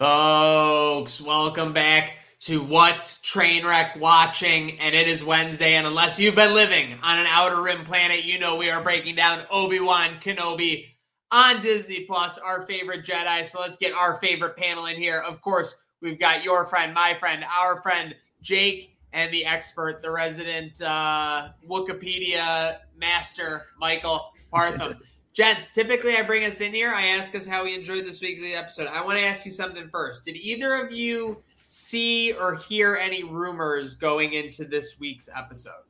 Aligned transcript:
Folks, 0.00 1.20
welcome 1.20 1.74
back 1.74 2.14
to 2.38 2.62
What's 2.62 3.18
Trainwreck 3.18 3.98
Watching, 3.98 4.80
and 4.80 4.94
it 4.94 5.06
is 5.06 5.22
Wednesday. 5.22 5.74
And 5.74 5.86
unless 5.86 6.18
you've 6.18 6.34
been 6.34 6.54
living 6.54 6.94
on 7.02 7.18
an 7.18 7.26
outer 7.28 7.60
rim 7.60 7.84
planet, 7.84 8.24
you 8.24 8.38
know 8.38 8.56
we 8.56 8.70
are 8.70 8.82
breaking 8.82 9.16
down 9.16 9.40
Obi 9.50 9.78
Wan 9.78 10.12
Kenobi 10.22 10.86
on 11.30 11.60
Disney 11.60 12.04
Plus, 12.04 12.38
our 12.38 12.64
favorite 12.64 13.04
Jedi. 13.04 13.44
So 13.44 13.60
let's 13.60 13.76
get 13.76 13.92
our 13.92 14.18
favorite 14.20 14.56
panel 14.56 14.86
in 14.86 14.96
here. 14.96 15.18
Of 15.18 15.42
course, 15.42 15.76
we've 16.00 16.18
got 16.18 16.42
your 16.42 16.64
friend, 16.64 16.94
my 16.94 17.12
friend, 17.12 17.44
our 17.60 17.82
friend 17.82 18.14
Jake, 18.40 18.96
and 19.12 19.30
the 19.34 19.44
expert, 19.44 20.02
the 20.02 20.10
resident 20.10 20.80
uh, 20.80 21.50
Wikipedia 21.68 22.78
master, 22.96 23.66
Michael 23.78 24.32
Partham. 24.50 24.98
Gents, 25.32 25.72
typically 25.72 26.16
I 26.16 26.22
bring 26.22 26.44
us 26.44 26.60
in 26.60 26.74
here. 26.74 26.92
I 26.92 27.06
ask 27.08 27.34
us 27.34 27.46
how 27.46 27.64
we 27.64 27.74
enjoyed 27.74 28.04
this 28.04 28.20
weekly 28.20 28.54
episode. 28.54 28.88
I 28.88 29.04
want 29.04 29.18
to 29.18 29.24
ask 29.24 29.46
you 29.46 29.52
something 29.52 29.88
first. 29.90 30.24
Did 30.24 30.36
either 30.36 30.74
of 30.74 30.90
you 30.90 31.42
see 31.66 32.32
or 32.32 32.56
hear 32.56 32.98
any 33.00 33.22
rumors 33.22 33.94
going 33.94 34.32
into 34.32 34.64
this 34.64 34.98
week's 34.98 35.28
episode? 35.36 35.84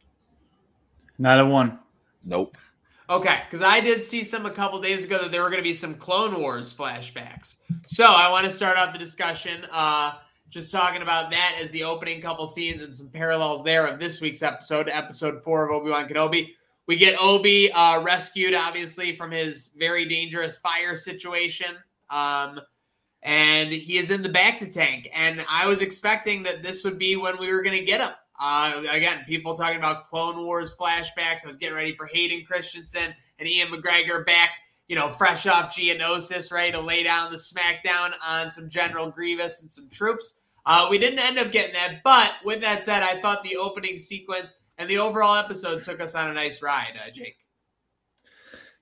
Not 1.18 1.40
a 1.40 1.46
one. 1.46 1.78
Nope. 2.22 2.58
Okay, 3.08 3.40
because 3.44 3.62
I 3.66 3.80
did 3.80 4.04
see 4.04 4.22
some 4.22 4.46
a 4.46 4.50
couple 4.50 4.78
days 4.80 5.04
ago 5.04 5.18
that 5.18 5.32
there 5.32 5.42
were 5.42 5.50
going 5.50 5.62
to 5.62 5.68
be 5.68 5.72
some 5.72 5.94
Clone 5.94 6.38
Wars 6.38 6.72
flashbacks. 6.72 7.56
So 7.86 8.04
I 8.04 8.30
want 8.30 8.44
to 8.44 8.50
start 8.50 8.76
off 8.76 8.92
the 8.92 8.98
discussion, 8.98 9.66
uh, 9.72 10.12
just 10.48 10.70
talking 10.70 11.02
about 11.02 11.30
that 11.30 11.58
as 11.60 11.70
the 11.70 11.82
opening 11.82 12.20
couple 12.20 12.46
scenes 12.46 12.82
and 12.82 12.94
some 12.94 13.08
parallels 13.08 13.64
there 13.64 13.86
of 13.86 13.98
this 13.98 14.20
week's 14.20 14.42
episode, 14.42 14.88
episode 14.88 15.42
four 15.42 15.64
of 15.64 15.72
Obi 15.72 15.90
Wan 15.90 16.08
Kenobi. 16.08 16.50
We 16.86 16.96
get 16.96 17.16
Obi 17.20 17.70
uh, 17.72 18.02
rescued, 18.02 18.54
obviously, 18.54 19.14
from 19.14 19.30
his 19.30 19.70
very 19.76 20.06
dangerous 20.06 20.58
fire 20.58 20.96
situation. 20.96 21.76
Um, 22.08 22.60
and 23.22 23.72
he 23.72 23.98
is 23.98 24.10
in 24.10 24.22
the 24.22 24.28
bacta 24.28 24.70
tank. 24.72 25.08
And 25.14 25.44
I 25.48 25.66
was 25.66 25.82
expecting 25.82 26.42
that 26.44 26.62
this 26.62 26.84
would 26.84 26.98
be 26.98 27.16
when 27.16 27.38
we 27.38 27.52
were 27.52 27.62
going 27.62 27.78
to 27.78 27.84
get 27.84 28.00
him. 28.00 28.12
Uh, 28.40 28.82
again, 28.90 29.22
people 29.26 29.54
talking 29.54 29.78
about 29.78 30.08
Clone 30.08 30.42
Wars 30.44 30.74
flashbacks. 30.74 31.44
I 31.44 31.46
was 31.46 31.56
getting 31.56 31.76
ready 31.76 31.94
for 31.94 32.06
Hayden 32.06 32.44
Christensen 32.46 33.14
and 33.38 33.48
Ewan 33.48 33.72
McGregor 33.72 34.24
back, 34.24 34.50
you 34.88 34.96
know, 34.96 35.10
fresh 35.10 35.46
off 35.46 35.76
Geonosis, 35.76 36.50
ready 36.50 36.72
to 36.72 36.80
lay 36.80 37.02
down 37.02 37.30
the 37.30 37.36
smackdown 37.36 38.12
on 38.26 38.50
some 38.50 38.70
General 38.70 39.10
Grievous 39.10 39.60
and 39.60 39.70
some 39.70 39.90
troops. 39.90 40.38
Uh, 40.64 40.88
we 40.90 40.98
didn't 40.98 41.18
end 41.18 41.38
up 41.38 41.52
getting 41.52 41.74
that. 41.74 42.00
But 42.02 42.32
with 42.44 42.62
that 42.62 42.82
said, 42.82 43.02
I 43.02 43.20
thought 43.20 43.42
the 43.42 43.56
opening 43.56 43.98
sequence 43.98 44.56
and 44.80 44.88
the 44.88 44.96
overall 44.98 45.36
episode 45.36 45.82
took 45.82 46.00
us 46.00 46.14
on 46.14 46.30
a 46.30 46.32
nice 46.32 46.62
ride, 46.62 46.94
uh, 46.96 47.10
Jake. 47.10 47.36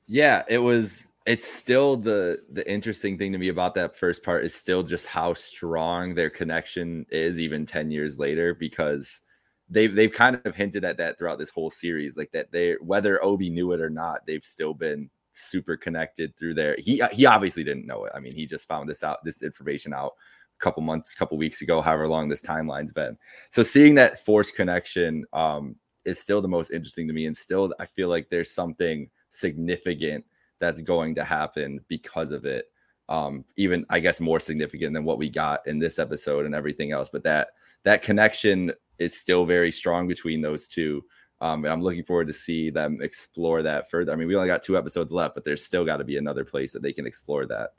Yeah, 0.07 0.45
it 0.49 0.59
was. 0.59 1.11
It's 1.27 1.47
still 1.47 1.99
the 1.99 2.39
the 2.51 2.71
interesting 2.71 3.19
thing 3.19 3.33
to 3.33 3.39
me 3.39 3.49
about 3.49 3.75
that 3.75 3.97
first 3.97 4.23
part 4.23 4.45
is 4.45 4.55
still 4.55 4.83
just 4.83 5.07
how 5.07 5.35
strong 5.35 6.15
their 6.15 6.31
connection 6.31 7.05
is, 7.11 7.39
even 7.39 7.67
ten 7.67 7.91
years 7.91 8.19
later, 8.19 8.55
because 8.55 9.21
they've 9.69 9.95
they've 9.95 10.13
kind 10.13 10.41
of 10.45 10.55
hinted 10.55 10.85
at 10.85 10.97
that 10.97 11.19
throughout 11.19 11.39
this 11.39 11.51
whole 11.51 11.69
series, 11.69 12.17
like 12.17 12.31
that 12.33 12.53
they 12.53 12.77
whether 12.81 13.23
Obi 13.23 13.51
knew 13.51 13.73
it 13.73 13.81
or 13.81 13.91
not, 13.91 14.25
they've 14.27 14.45
still 14.45 14.73
been 14.73 15.11
super 15.33 15.77
connected 15.77 16.35
through 16.37 16.55
there. 16.55 16.77
He 16.79 17.03
he 17.13 17.27
obviously 17.27 17.65
didn't 17.65 17.87
know 17.87 18.05
it. 18.05 18.13
I 18.15 18.21
mean, 18.21 18.35
he 18.35 18.47
just 18.47 18.69
found 18.69 18.89
this 18.89 19.03
out, 19.03 19.23
this 19.25 19.43
information 19.43 19.93
out 19.93 20.13
a 20.59 20.65
couple 20.65 20.83
months, 20.83 21.13
a 21.13 21.17
couple 21.17 21.37
weeks 21.37 21.61
ago, 21.61 21.83
however 21.83 22.09
long 22.09 22.29
this 22.29 22.41
timeline's 22.41 22.93
been. 22.93 23.19
So 23.51 23.63
seeing 23.63 23.97
that 23.97 24.25
force 24.25 24.51
connection 24.51 25.25
um, 25.35 25.77
is 26.09 26.19
still 26.19 26.41
the 26.41 26.49
most 26.49 26.71
interesting 26.71 27.07
to 27.07 27.15
me, 27.15 27.27
and 27.27 27.37
still 27.37 27.73
I 27.79 27.87
feel 27.87 28.09
like 28.09 28.31
there's 28.31 28.51
something 28.51 29.11
significant 29.31 30.25
that's 30.59 30.81
going 30.81 31.15
to 31.17 31.25
happen 31.25 31.81
because 31.89 32.33
of 32.33 32.45
it. 32.45 32.71
Um, 33.09 33.45
even 33.57 33.87
I 33.89 34.01
guess 34.01 34.21
more 34.21 34.41
significant 34.41 34.95
than 34.95 35.05
what 35.05 35.19
we 35.19 35.31
got 35.31 35.67
in 35.67 35.79
this 35.79 35.99
episode 35.99 36.47
and 36.47 36.55
everything 36.55 36.93
else. 36.93 37.09
But 37.09 37.25
that 37.25 37.51
that 37.85 38.03
connection 38.03 38.73
is 38.99 39.19
still 39.19 39.45
very 39.45 39.71
strong 39.71 40.09
between 40.09 40.41
those 40.41 40.67
two. 40.67 41.05
Um, 41.41 41.65
and 41.65 41.73
I'm 41.73 41.83
looking 41.83 42.03
forward 42.03 42.27
to 42.27 42.33
see 42.33 42.69
them 42.69 42.99
explore 43.01 43.63
that 43.63 43.89
further. 43.91 44.13
I 44.13 44.17
mean, 44.17 44.27
we 44.27 44.35
only 44.35 44.49
got 44.49 44.63
two 44.63 44.77
episodes 44.77 45.13
left, 45.13 45.37
but 45.37 45.45
there's 45.45 45.65
still 45.65 45.85
got 45.85 45.99
to 45.99 46.05
be 46.05 46.17
another 46.17 46.45
place 46.45 46.73
that 46.73 46.83
they 46.83 46.93
can 46.93 47.07
explore 47.07 47.47
that. 47.47 47.75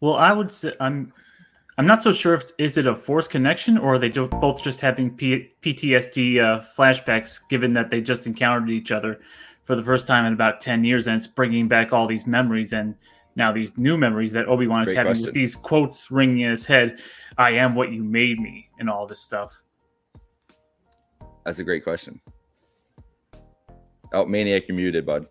Well, 0.00 0.16
I 0.16 0.32
would 0.32 0.50
say 0.50 0.72
I'm 0.80 1.12
I'm 1.78 1.86
not 1.86 2.02
so 2.02 2.12
sure 2.12 2.34
if 2.34 2.44
is 2.58 2.76
it 2.76 2.86
a 2.86 2.94
forced 2.94 3.30
connection 3.30 3.78
or 3.78 3.94
are 3.94 3.98
they 3.98 4.10
both 4.10 4.62
just 4.62 4.80
having 4.80 5.16
P- 5.16 5.52
PTSD 5.62 6.38
uh, 6.38 6.62
flashbacks, 6.76 7.40
given 7.48 7.72
that 7.72 7.90
they 7.90 8.00
just 8.00 8.26
encountered 8.26 8.70
each 8.70 8.90
other 8.90 9.20
for 9.64 9.74
the 9.74 9.82
first 9.82 10.06
time 10.06 10.26
in 10.26 10.32
about 10.32 10.60
ten 10.60 10.84
years, 10.84 11.06
and 11.06 11.16
it's 11.16 11.26
bringing 11.26 11.68
back 11.68 11.92
all 11.92 12.06
these 12.06 12.26
memories 12.26 12.72
and 12.72 12.94
now 13.36 13.50
these 13.50 13.78
new 13.78 13.96
memories 13.96 14.32
that 14.32 14.46
Obi 14.48 14.66
Wan 14.66 14.82
is 14.82 14.92
having 14.92 15.12
question. 15.12 15.26
with 15.26 15.34
these 15.34 15.56
quotes 15.56 16.10
ringing 16.10 16.40
in 16.40 16.50
his 16.50 16.66
head. 16.66 17.00
I 17.38 17.52
am 17.52 17.74
what 17.74 17.90
you 17.90 18.04
made 18.04 18.38
me, 18.38 18.68
and 18.78 18.90
all 18.90 19.06
this 19.06 19.20
stuff. 19.20 19.62
That's 21.44 21.58
a 21.58 21.64
great 21.64 21.82
question. 21.82 22.20
Oh, 24.12 24.26
Maniac, 24.26 24.68
you're 24.68 24.76
muted, 24.76 25.06
bud. 25.06 25.26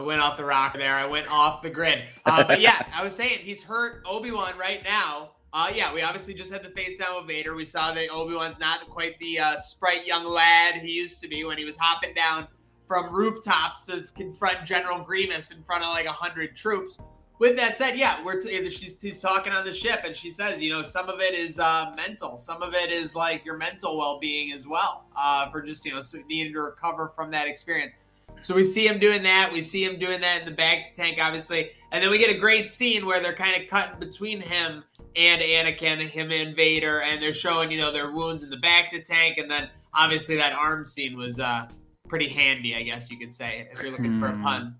I 0.00 0.02
went 0.02 0.22
off 0.22 0.38
the 0.38 0.44
rock 0.46 0.72
there. 0.78 0.94
I 0.94 1.04
went 1.04 1.30
off 1.30 1.60
the 1.60 1.68
grid. 1.68 2.02
Uh, 2.24 2.42
but 2.42 2.60
yeah, 2.62 2.82
I 2.94 3.04
was 3.04 3.14
saying 3.14 3.40
he's 3.40 3.62
hurt 3.62 4.02
Obi 4.06 4.30
Wan 4.30 4.56
right 4.58 4.82
now. 4.82 5.32
Uh, 5.52 5.70
yeah, 5.74 5.92
we 5.92 6.00
obviously 6.00 6.32
just 6.32 6.50
had 6.50 6.62
the 6.62 6.70
face 6.70 6.96
down 6.96 7.16
with 7.16 7.26
Vader. 7.26 7.54
We 7.54 7.66
saw 7.66 7.92
that 7.92 8.08
Obi 8.10 8.34
Wan's 8.34 8.58
not 8.58 8.88
quite 8.88 9.18
the 9.18 9.38
uh, 9.38 9.56
sprite 9.58 10.06
young 10.06 10.24
lad 10.24 10.76
he 10.76 10.92
used 10.92 11.20
to 11.20 11.28
be 11.28 11.44
when 11.44 11.58
he 11.58 11.64
was 11.64 11.76
hopping 11.76 12.14
down 12.14 12.48
from 12.86 13.12
rooftops 13.12 13.84
to 13.86 14.06
confront 14.16 14.64
General 14.64 15.00
Grievous 15.00 15.50
in 15.50 15.62
front 15.64 15.84
of 15.84 15.90
like 15.90 16.06
a 16.06 16.12
hundred 16.12 16.56
troops 16.56 16.98
with 17.40 17.56
that 17.56 17.78
said, 17.78 17.96
yeah, 17.96 18.22
we're 18.22 18.38
t- 18.38 18.68
she's, 18.68 18.98
she's 19.00 19.18
talking 19.18 19.52
on 19.54 19.64
the 19.64 19.72
ship, 19.72 20.02
and 20.04 20.14
she 20.14 20.28
says, 20.28 20.60
you 20.60 20.70
know, 20.70 20.82
some 20.82 21.08
of 21.08 21.20
it 21.20 21.32
is 21.32 21.58
uh, 21.58 21.90
mental, 21.96 22.36
some 22.36 22.62
of 22.62 22.74
it 22.74 22.92
is 22.92 23.16
like 23.16 23.46
your 23.46 23.56
mental 23.56 23.96
well 23.96 24.18
being 24.20 24.52
as 24.52 24.68
well, 24.68 25.06
uh, 25.16 25.50
for 25.50 25.62
just 25.62 25.84
you 25.86 25.92
know 25.92 26.02
needing 26.28 26.52
to 26.52 26.60
recover 26.60 27.12
from 27.16 27.30
that 27.30 27.48
experience. 27.48 27.94
So 28.42 28.54
we 28.54 28.64
see 28.64 28.86
him 28.86 28.98
doing 28.98 29.22
that. 29.24 29.50
We 29.52 29.62
see 29.62 29.84
him 29.84 29.98
doing 29.98 30.20
that 30.20 30.40
in 30.40 30.46
the 30.46 30.54
bacta 30.54 30.92
tank, 30.94 31.18
obviously, 31.20 31.70
and 31.92 32.02
then 32.02 32.10
we 32.10 32.18
get 32.18 32.34
a 32.34 32.38
great 32.38 32.70
scene 32.70 33.04
where 33.06 33.20
they're 33.20 33.34
kind 33.34 33.60
of 33.60 33.68
cutting 33.68 33.98
between 33.98 34.40
him 34.40 34.84
and 35.16 35.42
Anakin, 35.42 36.00
him 36.00 36.30
and 36.30 36.54
Vader, 36.56 37.00
and 37.02 37.22
they're 37.22 37.34
showing 37.34 37.70
you 37.70 37.78
know 37.78 37.92
their 37.92 38.10
wounds 38.10 38.42
in 38.42 38.50
the 38.50 38.56
bacta 38.56 39.04
tank, 39.04 39.38
and 39.38 39.50
then 39.50 39.68
obviously 39.94 40.36
that 40.36 40.52
arm 40.52 40.84
scene 40.84 41.16
was 41.16 41.38
uh, 41.38 41.68
pretty 42.08 42.28
handy, 42.28 42.74
I 42.74 42.82
guess 42.82 43.10
you 43.10 43.18
could 43.18 43.34
say, 43.34 43.68
if 43.72 43.82
you're 43.82 43.92
looking 43.92 44.20
for 44.20 44.26
a 44.26 44.38
pun. 44.38 44.76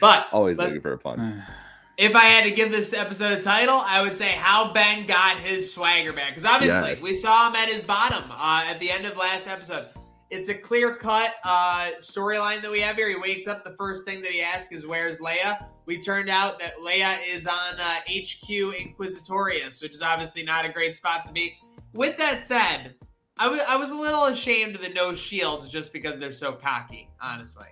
But 0.00 0.26
always 0.32 0.56
but, 0.56 0.66
looking 0.66 0.81
for 0.81 0.92
a 0.92 0.98
pun. 0.98 1.42
If 1.98 2.15
I 2.15 2.25
had 2.25 2.44
to 2.44 2.50
give 2.50 2.70
this 2.70 2.92
episode 2.92 3.38
a 3.38 3.41
title, 3.41 3.81
I 3.82 4.03
would 4.03 4.19
say 4.19 4.32
how 4.32 4.70
Ben 4.75 5.06
got 5.06 5.38
his 5.38 5.72
swagger 5.72 6.12
back. 6.12 6.28
Because 6.28 6.44
obviously, 6.44 6.91
yes. 6.91 7.00
we 7.00 7.15
saw 7.15 7.48
him 7.48 7.56
at 7.56 7.70
his 7.70 7.82
bottom 7.82 8.25
uh, 8.31 8.65
at 8.69 8.78
the 8.81 8.91
end 8.91 9.06
of 9.06 9.16
last 9.16 9.48
episode. 9.48 9.86
It's 10.31 10.48
a 10.48 10.54
clear 10.54 10.97
cut 10.97 11.34
uh, 11.44 11.91
storyline 12.00 12.60
that 12.62 12.70
we 12.70 12.81
have 12.81 12.97
here. 12.97 13.09
He 13.09 13.16
wakes 13.16 13.47
up. 13.47 13.62
The 13.62 13.76
first 13.78 14.04
thing 14.04 14.22
that 14.22 14.32
he 14.32 14.42
asks 14.42 14.72
is, 14.72 14.87
"Where's 14.87 15.19
Leia?" 15.19 15.66
We 15.87 15.98
turned 15.98 16.28
out 16.28 16.59
that 16.59 16.76
Leia 16.78 17.19
is 17.28 17.47
on 17.47 17.78
uh, 17.78 18.00
HQ 18.09 18.48
Inquisitorius, 18.48 19.81
which 19.81 19.92
is 19.94 20.03
obviously 20.03 20.42
not 20.42 20.65
a 20.65 20.69
great 20.69 20.97
spot 20.97 21.25
to 21.26 21.32
be. 21.32 21.56
With 21.92 22.16
that 22.19 22.42
said, 22.42 22.94
I, 23.38 23.44
w- 23.44 23.62
I 23.66 23.76
was 23.76 23.92
a 23.92 23.97
little 23.97 24.25
ashamed 24.25 24.75
of 24.75 24.82
the 24.82 24.88
no 24.88 25.15
shields 25.15 25.69
just 25.69 25.92
because 25.92 26.19
they're 26.19 26.32
so 26.32 26.53
cocky, 26.53 27.09
honestly. 27.20 27.69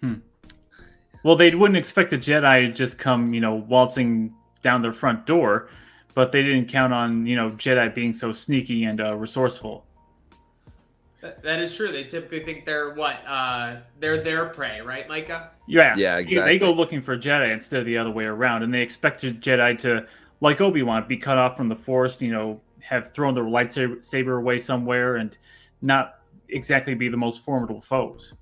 Hmm. 0.00 0.14
Well, 1.22 1.36
they 1.36 1.54
wouldn't 1.54 1.76
expect 1.76 2.12
a 2.14 2.18
Jedi 2.18 2.66
to 2.66 2.72
just 2.72 2.98
come, 2.98 3.34
you 3.34 3.40
know, 3.40 3.54
waltzing 3.54 4.34
down 4.62 4.80
their 4.82 4.92
front 4.92 5.26
door, 5.26 5.68
but 6.14 6.32
they 6.32 6.42
didn't 6.42 6.68
count 6.68 6.94
on, 6.94 7.26
you 7.26 7.36
know, 7.36 7.50
Jedi 7.50 7.94
being 7.94 8.14
so 8.14 8.32
sneaky 8.32 8.84
and 8.84 9.00
uh, 9.00 9.14
resourceful. 9.14 9.84
That 11.20 11.60
is 11.60 11.74
true. 11.74 11.90
They 11.90 12.04
typically 12.04 12.44
think 12.44 12.64
they're 12.64 12.94
what? 12.94 13.16
Uh, 13.26 13.76
they're 13.98 14.22
their 14.22 14.46
prey, 14.46 14.80
right, 14.80 15.08
Micah? 15.08 15.50
Yeah, 15.66 15.94
yeah, 15.96 16.18
exactly. 16.18 16.52
They 16.52 16.58
go 16.58 16.72
looking 16.72 17.02
for 17.02 17.16
Jedi 17.16 17.52
instead 17.52 17.80
of 17.80 17.86
the 17.86 17.98
other 17.98 18.10
way 18.10 18.24
around, 18.24 18.62
and 18.62 18.72
they 18.72 18.82
expect 18.82 19.22
Jedi 19.22 19.78
to, 19.78 20.06
like 20.40 20.60
Obi 20.60 20.82
Wan, 20.82 21.06
be 21.08 21.16
cut 21.16 21.38
off 21.38 21.56
from 21.56 21.68
the 21.68 21.76
Force. 21.76 22.22
You 22.22 22.30
know, 22.30 22.60
have 22.80 23.12
thrown 23.12 23.34
their 23.34 23.44
lightsaber 23.44 24.38
away 24.38 24.58
somewhere, 24.58 25.16
and 25.16 25.36
not 25.82 26.20
exactly 26.48 26.94
be 26.94 27.08
the 27.08 27.16
most 27.16 27.44
formidable 27.44 27.80
foes. 27.80 28.34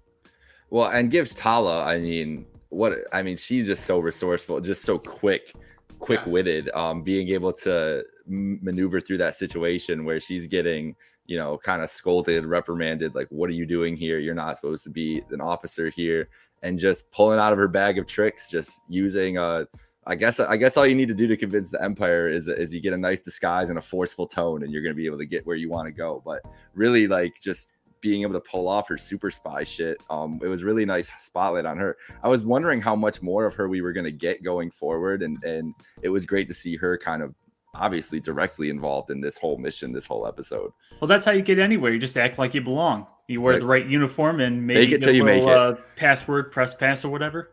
Well, 0.71 0.91
and 0.91 1.11
gives 1.11 1.35
Tala, 1.35 1.85
I 1.85 1.99
mean, 1.99 2.47
what 2.69 2.99
I 3.13 3.23
mean, 3.23 3.37
she's 3.37 3.67
just 3.67 3.87
so 3.87 3.99
resourceful, 3.99 4.61
just 4.61 4.83
so 4.83 4.99
quick, 4.99 5.55
quick 5.99 6.21
witted. 6.27 6.67
Yes. 6.67 6.75
Um, 6.75 7.03
being 7.03 7.29
able 7.29 7.53
to 7.55 8.05
maneuver 8.27 9.01
through 9.01 9.19
that 9.19 9.35
situation 9.37 10.05
where 10.05 10.21
she's 10.21 10.47
getting, 10.47 10.97
you 11.27 11.37
know, 11.37 11.59
kind 11.59 11.83
of 11.83 11.91
scolded, 11.91 12.45
reprimanded, 12.45 13.15
like, 13.15 13.29
"What 13.31 13.51
are 13.51 13.55
you 13.55 13.67
doing 13.67 13.97
here? 13.97 14.19
You're 14.19 14.35
not 14.35 14.57
supposed 14.57 14.85
to 14.85 14.91
be 14.91 15.23
an 15.31 15.41
officer 15.41 15.91
here," 15.91 16.29
and 16.63 16.79
just 16.79 17.11
pulling 17.11 17.39
out 17.39 17.53
of 17.53 17.59
her 17.59 17.69
bag 17.69 17.99
of 17.99 18.07
tricks, 18.07 18.51
just 18.51 18.81
using 18.89 19.39
a. 19.39 19.67
I 20.09 20.15
guess 20.15 20.39
I 20.39 20.57
guess 20.57 20.77
all 20.77 20.87
you 20.87 20.95
need 20.95 21.09
to 21.09 21.15
do 21.15 21.27
to 21.27 21.37
convince 21.37 21.73
the 21.73 21.83
Empire 21.83 22.29
is 22.29 22.47
is 22.47 22.73
you 22.73 22.81
get 22.81 22.93
a 22.93 22.99
nice 22.99 23.21
disguise 23.21 23.71
and 23.71 23.79
a 23.79 23.83
forceful 23.83 24.27
tone, 24.29 24.63
and 24.63 24.73
you're 24.73 24.83
going 24.83 24.95
to 24.95 24.97
be 24.97 25.07
able 25.07 25.19
to 25.19 25.27
get 25.27 25.45
where 25.47 25.57
you 25.57 25.69
want 25.69 25.87
to 25.87 25.93
go. 25.93 26.23
But 26.25 26.43
really, 26.75 27.09
like 27.09 27.41
just 27.41 27.73
being 28.01 28.23
able 28.23 28.35
to 28.35 28.41
pull 28.41 28.69
off 28.69 28.89
her 28.89 28.97
super 28.97 29.33
spy 29.33 29.65
shit. 29.65 30.01
Um, 30.11 30.39
it 30.43 30.47
was 30.47 30.63
really 30.63 30.85
nice 30.85 31.11
spotlight 31.19 31.67
on 31.67 31.77
her. 31.79 31.97
I 32.23 32.29
was 32.29 32.45
wondering 32.45 32.81
how 32.81 32.95
much 32.95 33.21
more 33.21 33.47
of 33.47 33.55
her 33.55 33.69
we 33.69 33.81
were 33.81 33.93
going 33.93 34.05
to 34.05 34.13
get 34.13 34.45
going 34.45 34.71
forward, 34.71 35.23
and 35.23 35.43
and 35.43 35.75
it 36.03 36.09
was 36.09 36.25
great 36.25 36.47
to 36.49 36.55
see 36.55 36.77
her 36.77 36.97
kind 36.97 37.23
of 37.23 37.35
obviously 37.79 38.21
directly 38.21 38.71
involved 38.71 39.11
in 39.11 39.21
this 39.21 39.39
whole 39.39 39.57
mission, 39.59 39.93
this 39.93 40.07
whole 40.07 40.27
episode. 40.27 40.73
Well, 41.01 41.09
that's 41.09 41.25
how 41.25 41.33
you 41.33 41.43
get 41.43 41.59
anywhere. 41.59 41.93
You 41.93 41.99
just 41.99 42.17
act 42.17 42.39
like 42.39 42.55
you 42.55 42.61
belong. 42.61 43.07
You 43.29 43.41
wear 43.41 43.59
the 43.59 43.67
right 43.67 43.87
uniform 43.87 44.41
and 44.41 44.67
maybe 44.67 44.87
Fake 44.87 44.95
it 44.95 45.03
till 45.03 45.15
you 45.15 45.25
little, 45.25 45.47
make 45.47 45.49
it. 45.49 45.57
Uh, 45.57 45.75
password, 45.97 46.53
press 46.53 46.75
pass, 46.75 47.05
or 47.05 47.09
whatever. 47.09 47.53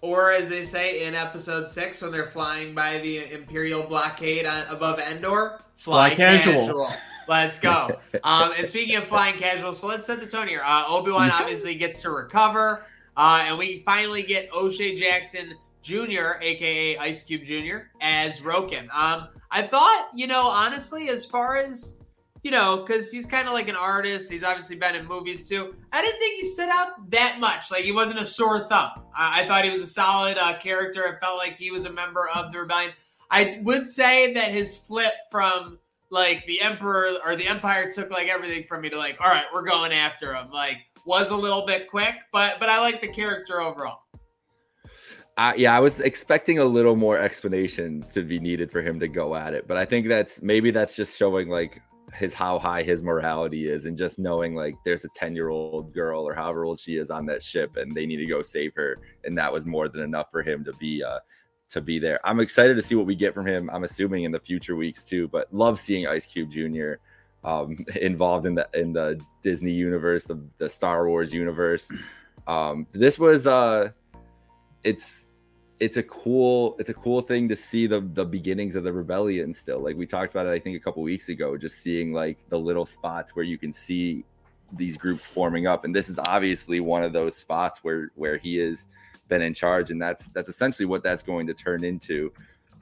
Or 0.00 0.32
as 0.32 0.48
they 0.48 0.64
say 0.64 1.06
in 1.06 1.14
episode 1.14 1.68
six, 1.68 2.00
when 2.00 2.12
they're 2.12 2.26
flying 2.26 2.74
by 2.74 2.98
the 2.98 3.32
Imperial 3.32 3.82
blockade 3.82 4.46
on, 4.46 4.66
above 4.68 5.00
Endor, 5.00 5.60
Fly 5.78 6.14
casual. 6.14 6.90
Let's 7.26 7.58
go. 7.58 7.98
Um, 8.24 8.52
and 8.58 8.66
speaking 8.66 8.96
of 8.96 9.04
flying 9.04 9.36
casual, 9.36 9.72
so 9.72 9.86
let's 9.86 10.04
set 10.04 10.18
the 10.18 10.26
tone 10.26 10.48
here. 10.48 10.60
Uh, 10.64 10.84
Obi 10.88 11.12
Wan 11.12 11.30
obviously 11.30 11.76
gets 11.76 12.02
to 12.02 12.10
recover, 12.10 12.84
uh, 13.16 13.44
and 13.46 13.56
we 13.56 13.82
finally 13.86 14.22
get 14.22 14.50
O'Shea 14.52 14.96
Jackson 14.96 15.54
Jr., 15.82 16.40
aka 16.40 16.96
Ice 16.98 17.22
Cube 17.22 17.44
Jr., 17.44 17.88
as 18.00 18.40
Roken. 18.40 18.88
Um, 18.94 19.28
I 19.50 19.62
thought, 19.62 20.10
you 20.14 20.26
know, 20.26 20.46
honestly, 20.46 21.08
as 21.08 21.24
far 21.24 21.56
as 21.56 21.98
you 22.42 22.50
know, 22.50 22.84
because 22.86 23.10
he's 23.10 23.26
kind 23.26 23.48
of 23.48 23.54
like 23.54 23.68
an 23.68 23.76
artist. 23.76 24.30
He's 24.30 24.44
obviously 24.44 24.76
been 24.76 24.94
in 24.94 25.06
movies 25.06 25.48
too. 25.48 25.74
I 25.92 26.02
didn't 26.02 26.20
think 26.20 26.36
he 26.36 26.44
stood 26.44 26.68
out 26.70 27.10
that 27.10 27.38
much. 27.40 27.70
Like 27.70 27.84
he 27.84 27.92
wasn't 27.92 28.20
a 28.20 28.26
sore 28.26 28.60
thumb. 28.68 28.90
I, 29.16 29.42
I 29.42 29.46
thought 29.46 29.64
he 29.64 29.70
was 29.70 29.82
a 29.82 29.86
solid 29.86 30.38
uh, 30.38 30.58
character. 30.60 31.02
It 31.04 31.18
felt 31.20 31.38
like 31.38 31.54
he 31.54 31.70
was 31.70 31.84
a 31.84 31.92
member 31.92 32.28
of 32.34 32.52
the 32.52 32.60
rebellion. 32.60 32.92
I 33.30 33.60
would 33.62 33.88
say 33.88 34.32
that 34.34 34.50
his 34.50 34.76
flip 34.76 35.12
from 35.30 35.78
like 36.10 36.46
the 36.46 36.60
emperor 36.62 37.10
or 37.24 37.36
the 37.36 37.46
empire 37.46 37.90
took 37.92 38.10
like 38.10 38.28
everything 38.28 38.64
from 38.64 38.82
me 38.82 38.88
to 38.90 38.96
like, 38.96 39.20
all 39.20 39.30
right, 39.30 39.44
we're 39.52 39.64
going 39.64 39.92
after 39.92 40.32
him. 40.32 40.50
Like 40.50 40.78
was 41.04 41.30
a 41.30 41.36
little 41.36 41.66
bit 41.66 41.90
quick, 41.90 42.14
but 42.32 42.58
but 42.60 42.68
I 42.68 42.80
like 42.80 43.00
the 43.00 43.08
character 43.08 43.60
overall. 43.60 44.02
Uh, 45.38 45.52
yeah, 45.56 45.74
I 45.74 45.78
was 45.78 46.00
expecting 46.00 46.58
a 46.58 46.64
little 46.64 46.96
more 46.96 47.16
explanation 47.16 48.04
to 48.10 48.22
be 48.22 48.40
needed 48.40 48.72
for 48.72 48.82
him 48.82 48.98
to 48.98 49.06
go 49.06 49.36
at 49.36 49.54
it, 49.54 49.68
but 49.68 49.76
I 49.76 49.84
think 49.84 50.08
that's 50.08 50.42
maybe 50.42 50.72
that's 50.72 50.96
just 50.96 51.16
showing 51.16 51.48
like 51.48 51.80
his 52.12 52.34
how 52.34 52.58
high 52.58 52.82
his 52.82 53.04
morality 53.04 53.68
is 53.68 53.84
and 53.84 53.96
just 53.96 54.18
knowing 54.18 54.56
like 54.56 54.74
there's 54.84 55.04
a 55.04 55.08
10 55.14 55.36
year 55.36 55.50
old 55.50 55.94
girl 55.94 56.26
or 56.26 56.34
however 56.34 56.64
old 56.64 56.80
she 56.80 56.96
is 56.96 57.08
on 57.08 57.24
that 57.26 57.40
ship 57.40 57.76
and 57.76 57.92
they 57.92 58.04
need 58.04 58.16
to 58.16 58.26
go 58.26 58.42
save 58.42 58.74
her 58.74 58.98
and 59.24 59.38
that 59.38 59.52
was 59.52 59.64
more 59.64 59.88
than 59.88 60.00
enough 60.00 60.28
for 60.30 60.42
him 60.42 60.64
to 60.64 60.72
be 60.80 61.04
uh 61.04 61.18
to 61.68 61.80
be 61.82 62.00
there. 62.00 62.18
I'm 62.24 62.40
excited 62.40 62.74
to 62.76 62.82
see 62.82 62.96
what 62.96 63.06
we 63.06 63.14
get 63.14 63.34
from 63.34 63.46
him 63.46 63.70
i'm 63.72 63.84
assuming 63.84 64.24
in 64.24 64.32
the 64.32 64.40
future 64.40 64.74
weeks 64.74 65.04
too 65.04 65.28
but 65.28 65.52
love 65.54 65.78
seeing 65.78 66.08
ice 66.08 66.26
cube 66.26 66.50
jr 66.50 66.94
um 67.44 67.84
involved 68.00 68.46
in 68.46 68.54
the 68.54 68.68
in 68.72 68.92
the 68.92 69.20
disney 69.42 69.72
universe 69.72 70.24
the, 70.24 70.42
the 70.56 70.68
star 70.68 71.06
wars 71.06 71.32
universe. 71.32 71.92
Um 72.46 72.86
this 72.92 73.18
was 73.18 73.46
uh 73.46 73.90
it's 74.82 75.27
it's 75.80 75.96
a 75.96 76.02
cool 76.02 76.76
it's 76.78 76.88
a 76.88 76.94
cool 76.94 77.20
thing 77.20 77.48
to 77.48 77.56
see 77.56 77.86
the 77.86 78.00
the 78.00 78.24
beginnings 78.24 78.74
of 78.74 78.84
the 78.84 78.92
rebellion 78.92 79.54
still. 79.54 79.80
Like 79.80 79.96
we 79.96 80.06
talked 80.06 80.32
about 80.32 80.46
it 80.46 80.50
i 80.50 80.58
think 80.58 80.76
a 80.76 80.80
couple 80.80 81.02
weeks 81.02 81.28
ago 81.28 81.56
just 81.56 81.78
seeing 81.78 82.12
like 82.12 82.38
the 82.48 82.58
little 82.58 82.86
spots 82.86 83.36
where 83.36 83.44
you 83.44 83.58
can 83.58 83.72
see 83.72 84.24
these 84.72 84.96
groups 84.96 85.26
forming 85.26 85.66
up. 85.66 85.84
And 85.84 85.94
this 85.94 86.08
is 86.08 86.18
obviously 86.18 86.80
one 86.80 87.02
of 87.02 87.12
those 87.12 87.36
spots 87.36 87.80
where 87.82 88.10
where 88.14 88.36
he 88.36 88.56
has 88.56 88.88
been 89.28 89.42
in 89.42 89.54
charge 89.54 89.90
and 89.90 90.00
that's 90.00 90.28
that's 90.30 90.48
essentially 90.48 90.86
what 90.86 91.02
that's 91.02 91.22
going 91.22 91.46
to 91.46 91.54
turn 91.54 91.84
into 91.84 92.32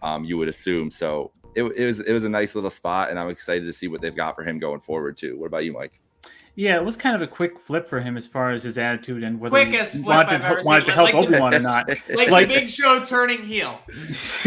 um 0.02 0.24
you 0.24 0.36
would 0.36 0.48
assume. 0.48 0.90
So 0.90 1.32
it, 1.54 1.64
it 1.64 1.84
was 1.84 2.00
it 2.00 2.12
was 2.12 2.24
a 2.24 2.28
nice 2.28 2.54
little 2.54 2.70
spot 2.70 3.08
and 3.10 3.18
i'm 3.18 3.30
excited 3.30 3.64
to 3.64 3.72
see 3.72 3.88
what 3.88 4.02
they've 4.02 4.14
got 4.14 4.36
for 4.36 4.44
him 4.44 4.58
going 4.58 4.80
forward 4.80 5.16
too. 5.16 5.38
What 5.38 5.46
about 5.46 5.64
you 5.64 5.72
mike 5.72 6.00
Yeah, 6.58 6.76
it 6.76 6.84
was 6.84 6.96
kind 6.96 7.14
of 7.14 7.20
a 7.20 7.26
quick 7.26 7.60
flip 7.60 7.86
for 7.86 8.00
him 8.00 8.16
as 8.16 8.26
far 8.26 8.50
as 8.50 8.62
his 8.62 8.78
attitude 8.78 9.22
and 9.22 9.38
whether 9.38 9.50
Quickest 9.50 9.92
he 9.92 10.02
flip 10.02 10.16
wanted, 10.16 10.32
I've 10.36 10.44
ever 10.44 10.62
to, 10.62 10.66
wanted 10.66 10.80
seen. 10.80 10.86
to 10.88 10.92
help 10.94 11.14
Like 11.14 11.26
Obi 11.26 11.38
Wan 11.38 11.54
or 11.54 11.58
not. 11.58 11.88
Like, 12.08 12.30
Like- 12.30 12.48
the 12.48 12.54
Big 12.54 12.70
Show 12.70 13.04
turning 13.04 13.42
heel. 13.42 13.78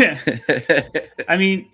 I 1.28 1.38
mean, 1.38 1.70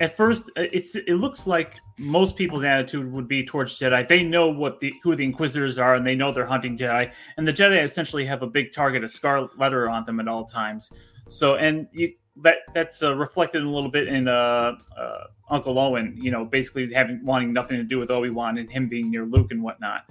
at 0.00 0.16
first, 0.16 0.50
uh, 0.56 0.62
it's 0.72 0.96
it 0.96 1.14
looks 1.14 1.46
like 1.46 1.76
most 1.98 2.34
people's 2.36 2.64
attitude 2.64 3.12
would 3.12 3.28
be 3.28 3.44
towards 3.44 3.78
Jedi. 3.78 4.08
They 4.08 4.22
know 4.22 4.48
what 4.48 4.80
the 4.80 4.92
who 5.02 5.14
the 5.14 5.24
Inquisitors 5.24 5.78
are, 5.78 5.94
and 5.94 6.06
they 6.06 6.14
know 6.14 6.32
they're 6.32 6.46
hunting 6.46 6.76
Jedi. 6.76 7.12
And 7.36 7.46
the 7.46 7.52
Jedi 7.52 7.82
essentially 7.82 8.24
have 8.24 8.42
a 8.42 8.46
big 8.46 8.72
target, 8.72 9.04
a 9.04 9.08
scarlet 9.08 9.56
letter 9.58 9.88
on 9.88 10.04
them 10.06 10.18
at 10.18 10.28
all 10.28 10.44
times. 10.46 10.90
So, 11.28 11.56
and 11.56 11.86
you, 11.92 12.12
that 12.42 12.58
that's 12.74 13.02
uh, 13.02 13.14
reflected 13.14 13.62
a 13.62 13.68
little 13.68 13.90
bit 13.90 14.08
in 14.08 14.28
uh, 14.28 14.76
uh, 14.96 15.24
Uncle 15.50 15.78
Owen. 15.78 16.16
You 16.20 16.30
know, 16.30 16.44
basically 16.44 16.92
having 16.92 17.24
wanting 17.24 17.52
nothing 17.52 17.76
to 17.78 17.84
do 17.84 17.98
with 17.98 18.10
Obi 18.10 18.30
Wan 18.30 18.58
and 18.58 18.70
him 18.70 18.88
being 18.88 19.10
near 19.10 19.24
Luke 19.24 19.50
and 19.50 19.62
whatnot, 19.62 20.10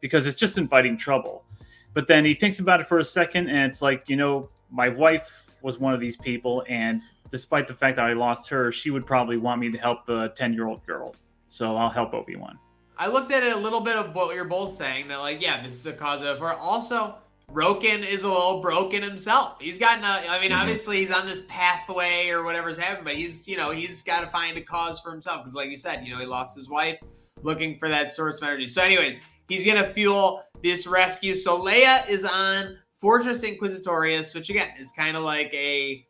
because 0.00 0.26
it's 0.26 0.38
just 0.38 0.58
inviting 0.58 0.96
trouble. 0.96 1.44
But 1.92 2.08
then 2.08 2.24
he 2.24 2.34
thinks 2.34 2.58
about 2.60 2.80
it 2.80 2.86
for 2.86 2.98
a 2.98 3.04
second, 3.04 3.48
and 3.48 3.58
it's 3.70 3.80
like, 3.80 4.08
you 4.08 4.16
know, 4.16 4.48
my 4.70 4.88
wife 4.88 5.46
was 5.62 5.78
one 5.78 5.94
of 5.94 6.00
these 6.00 6.16
people, 6.16 6.64
and 6.68 7.02
despite 7.30 7.66
the 7.66 7.74
fact 7.74 7.96
that 7.96 8.04
I 8.04 8.12
lost 8.12 8.48
her, 8.50 8.70
she 8.70 8.90
would 8.90 9.06
probably 9.06 9.36
want 9.36 9.60
me 9.60 9.70
to 9.70 9.78
help 9.78 10.04
the 10.06 10.28
10 10.30 10.52
year 10.52 10.66
old 10.66 10.84
girl. 10.84 11.14
So 11.48 11.76
I'll 11.76 11.90
help 11.90 12.14
Obi 12.14 12.36
Wan. 12.36 12.58
I 12.96 13.08
looked 13.08 13.30
at 13.30 13.42
it 13.42 13.52
a 13.52 13.58
little 13.58 13.80
bit 13.80 13.96
of 13.96 14.14
what 14.14 14.34
you're 14.34 14.44
both 14.44 14.74
saying 14.74 15.08
that 15.08 15.18
like 15.18 15.42
yeah 15.42 15.62
this 15.62 15.74
is 15.74 15.86
a 15.86 15.92
cause 15.92 16.22
of 16.22 16.40
or 16.40 16.52
also 16.52 17.16
Roken 17.50 18.00
is 18.04 18.22
a 18.24 18.28
little 18.28 18.60
broken 18.60 19.02
himself. 19.02 19.60
He's 19.60 19.78
gotten 19.78 20.02
a 20.04 20.28
I 20.28 20.40
mean 20.40 20.50
Mhm. 20.50 20.60
obviously 20.60 20.98
he's 20.98 21.10
on 21.10 21.26
this 21.26 21.42
pathway 21.48 22.28
or 22.30 22.42
whatever's 22.42 22.76
happening, 22.78 23.04
but 23.04 23.14
he's 23.14 23.46
you 23.46 23.56
know 23.56 23.70
he's 23.70 24.02
got 24.02 24.20
to 24.22 24.26
find 24.28 24.56
a 24.56 24.60
cause 24.60 24.98
for 25.00 25.10
himself 25.10 25.38
because 25.42 25.54
like 25.54 25.70
you 25.70 25.76
said 25.76 26.04
you 26.04 26.12
know 26.12 26.18
he 26.18 26.26
lost 26.26 26.56
his 26.56 26.68
wife 26.68 26.98
looking 27.42 27.78
for 27.78 27.88
that 27.88 28.12
source 28.14 28.40
of 28.40 28.48
energy. 28.48 28.66
So 28.66 28.82
anyways 28.82 29.20
he's 29.48 29.64
gonna 29.66 29.92
fuel 29.92 30.42
this 30.62 30.86
rescue. 30.86 31.36
So 31.36 31.58
Leia 31.60 32.08
is 32.08 32.24
on 32.24 32.78
Fortress 32.98 33.44
Inquisitorius, 33.44 34.34
which 34.34 34.48
again 34.50 34.68
is 34.78 34.90
kind 34.92 35.16
of 35.16 35.22
like 35.22 35.52
a 35.54 36.04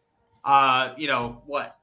uh 0.45 0.95
you 0.97 1.09
know 1.09 1.43
what. 1.47 1.77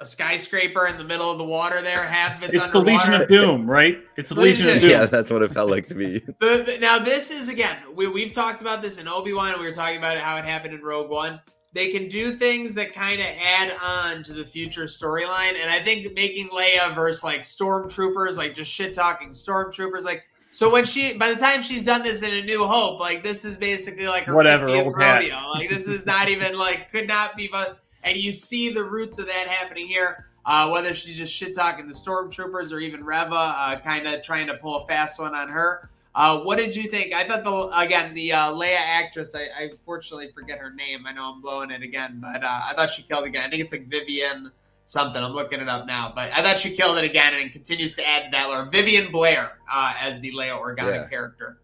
A 0.00 0.06
skyscraper 0.06 0.86
in 0.86 0.96
the 0.96 1.04
middle 1.04 1.28
of 1.30 1.38
the 1.38 1.44
water 1.44 1.82
there. 1.82 2.02
Half 2.02 2.38
of 2.38 2.48
it's, 2.50 2.56
It's 2.56 2.70
the. 2.70 2.78
Legion 2.78 3.14
of 3.14 3.28
Doom, 3.28 3.68
right? 3.68 3.98
It's 4.16 4.28
the 4.28 4.36
Legion 4.40 4.66
Legion 4.66 4.68
of 4.68 4.76
of 4.76 4.82
Doom. 4.82 4.90
yeah 4.90 5.06
that's 5.06 5.30
what 5.30 5.42
it 5.42 5.52
felt 5.52 5.68
like 5.70 5.86
to 5.88 5.94
me 5.96 6.20
The, 6.40 6.62
the- 6.64 6.78
now 6.78 6.98
this 7.00 7.30
is 7.32 7.48
again 7.48 7.76
we, 7.94 8.06
we've 8.06 8.30
talked 8.30 8.60
about 8.60 8.80
this 8.82 8.98
in 8.98 9.08
obi-wan 9.08 9.52
and 9.52 9.60
we 9.60 9.66
were 9.66 9.72
talking 9.72 9.98
about 9.98 10.16
it, 10.16 10.22
how 10.22 10.36
it 10.36 10.44
happened 10.44 10.74
in 10.74 10.82
rogue 10.82 11.10
one 11.10 11.40
they 11.74 11.90
can 11.90 12.08
do 12.08 12.34
things 12.36 12.72
that 12.74 12.94
kind 12.94 13.20
of 13.20 13.26
add 13.44 13.72
on 13.84 14.22
to 14.22 14.32
the 14.32 14.44
future 14.44 14.84
storyline 14.84 15.54
and 15.60 15.68
i 15.70 15.80
think 15.80 16.14
making 16.14 16.48
leia 16.50 16.94
versus 16.94 17.22
like 17.24 17.40
stormtroopers 17.42 18.36
like 18.36 18.54
just 18.54 18.70
shit 18.70 18.94
talking 18.94 19.30
stormtroopers 19.30 20.02
like 20.04 20.22
so 20.52 20.70
when 20.70 20.84
she 20.84 21.14
by 21.18 21.28
the 21.28 21.38
time 21.38 21.60
she's 21.60 21.82
done 21.84 22.02
this 22.02 22.22
in 22.22 22.32
a 22.34 22.42
new 22.42 22.64
hope 22.64 23.00
like 23.00 23.22
this 23.24 23.44
is 23.44 23.56
basically 23.56 24.06
like 24.06 24.22
her 24.24 24.34
Whatever, 24.34 24.68
old 24.68 24.94
rodeo 24.96 25.36
like 25.54 25.68
this 25.68 25.88
is 25.88 26.06
not 26.06 26.28
even 26.28 26.56
like 26.56 26.90
could 26.92 27.06
not 27.08 27.36
be 27.36 27.48
but 27.50 27.80
and 28.04 28.16
you 28.16 28.32
see 28.32 28.72
the 28.72 28.84
roots 28.84 29.18
of 29.18 29.26
that 29.26 29.46
happening 29.48 29.86
here 29.86 30.28
uh, 30.48 30.70
whether 30.70 30.94
she's 30.94 31.18
just 31.18 31.32
shit 31.32 31.54
talking 31.54 31.86
the 31.86 31.92
stormtroopers 31.92 32.72
or 32.72 32.78
even 32.80 33.04
Reva, 33.04 33.34
uh, 33.34 33.78
kind 33.80 34.06
of 34.08 34.22
trying 34.22 34.46
to 34.46 34.54
pull 34.54 34.76
a 34.76 34.86
fast 34.86 35.20
one 35.20 35.34
on 35.34 35.46
her. 35.50 35.90
Uh, 36.14 36.40
what 36.40 36.56
did 36.56 36.74
you 36.74 36.90
think? 36.90 37.14
I 37.14 37.22
thought 37.24 37.44
the 37.44 37.78
again 37.78 38.14
the 38.14 38.32
uh, 38.32 38.50
Leia 38.52 38.78
actress. 38.78 39.34
I, 39.34 39.64
I 39.64 39.70
fortunately 39.84 40.30
forget 40.34 40.58
her 40.58 40.72
name. 40.72 41.06
I 41.06 41.12
know 41.12 41.34
I'm 41.34 41.42
blowing 41.42 41.70
it 41.70 41.82
again, 41.82 42.18
but 42.20 42.42
uh, 42.42 42.60
I 42.64 42.72
thought 42.74 42.90
she 42.90 43.02
killed 43.02 43.26
again. 43.26 43.44
I 43.44 43.50
think 43.50 43.62
it's 43.62 43.72
like 43.74 43.88
Vivien 43.88 44.50
something. 44.86 45.22
I'm 45.22 45.32
looking 45.32 45.60
it 45.60 45.68
up 45.68 45.86
now, 45.86 46.12
but 46.16 46.32
I 46.32 46.42
thought 46.42 46.58
she 46.58 46.74
killed 46.74 46.96
it 46.96 47.04
again 47.04 47.34
and 47.34 47.52
continues 47.52 47.94
to 47.96 48.08
add 48.08 48.24
to 48.24 48.30
that 48.32 48.48
lore. 48.48 48.64
Vivien 48.72 49.12
Blair 49.12 49.58
uh, 49.70 49.94
as 50.00 50.18
the 50.20 50.32
Leia 50.32 50.58
Organa 50.58 50.94
Yeah. 51.02 51.08
character. 51.08 51.58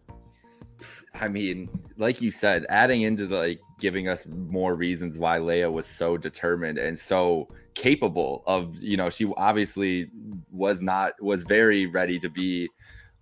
I 1.19 1.27
mean, 1.27 1.69
like 1.97 2.21
you 2.21 2.31
said, 2.31 2.65
adding 2.69 3.01
into 3.03 3.27
the 3.27 3.37
like 3.37 3.61
giving 3.79 4.07
us 4.07 4.27
more 4.27 4.75
reasons 4.75 5.17
why 5.17 5.39
Leia 5.39 5.71
was 5.71 5.85
so 5.85 6.17
determined 6.17 6.77
and 6.77 6.97
so 6.97 7.47
capable 7.73 8.43
of, 8.47 8.75
you 8.81 8.97
know, 8.97 9.09
she 9.09 9.31
obviously 9.37 10.09
was 10.51 10.81
not 10.81 11.21
was 11.21 11.43
very 11.43 11.85
ready 11.85 12.19
to 12.19 12.29
be 12.29 12.69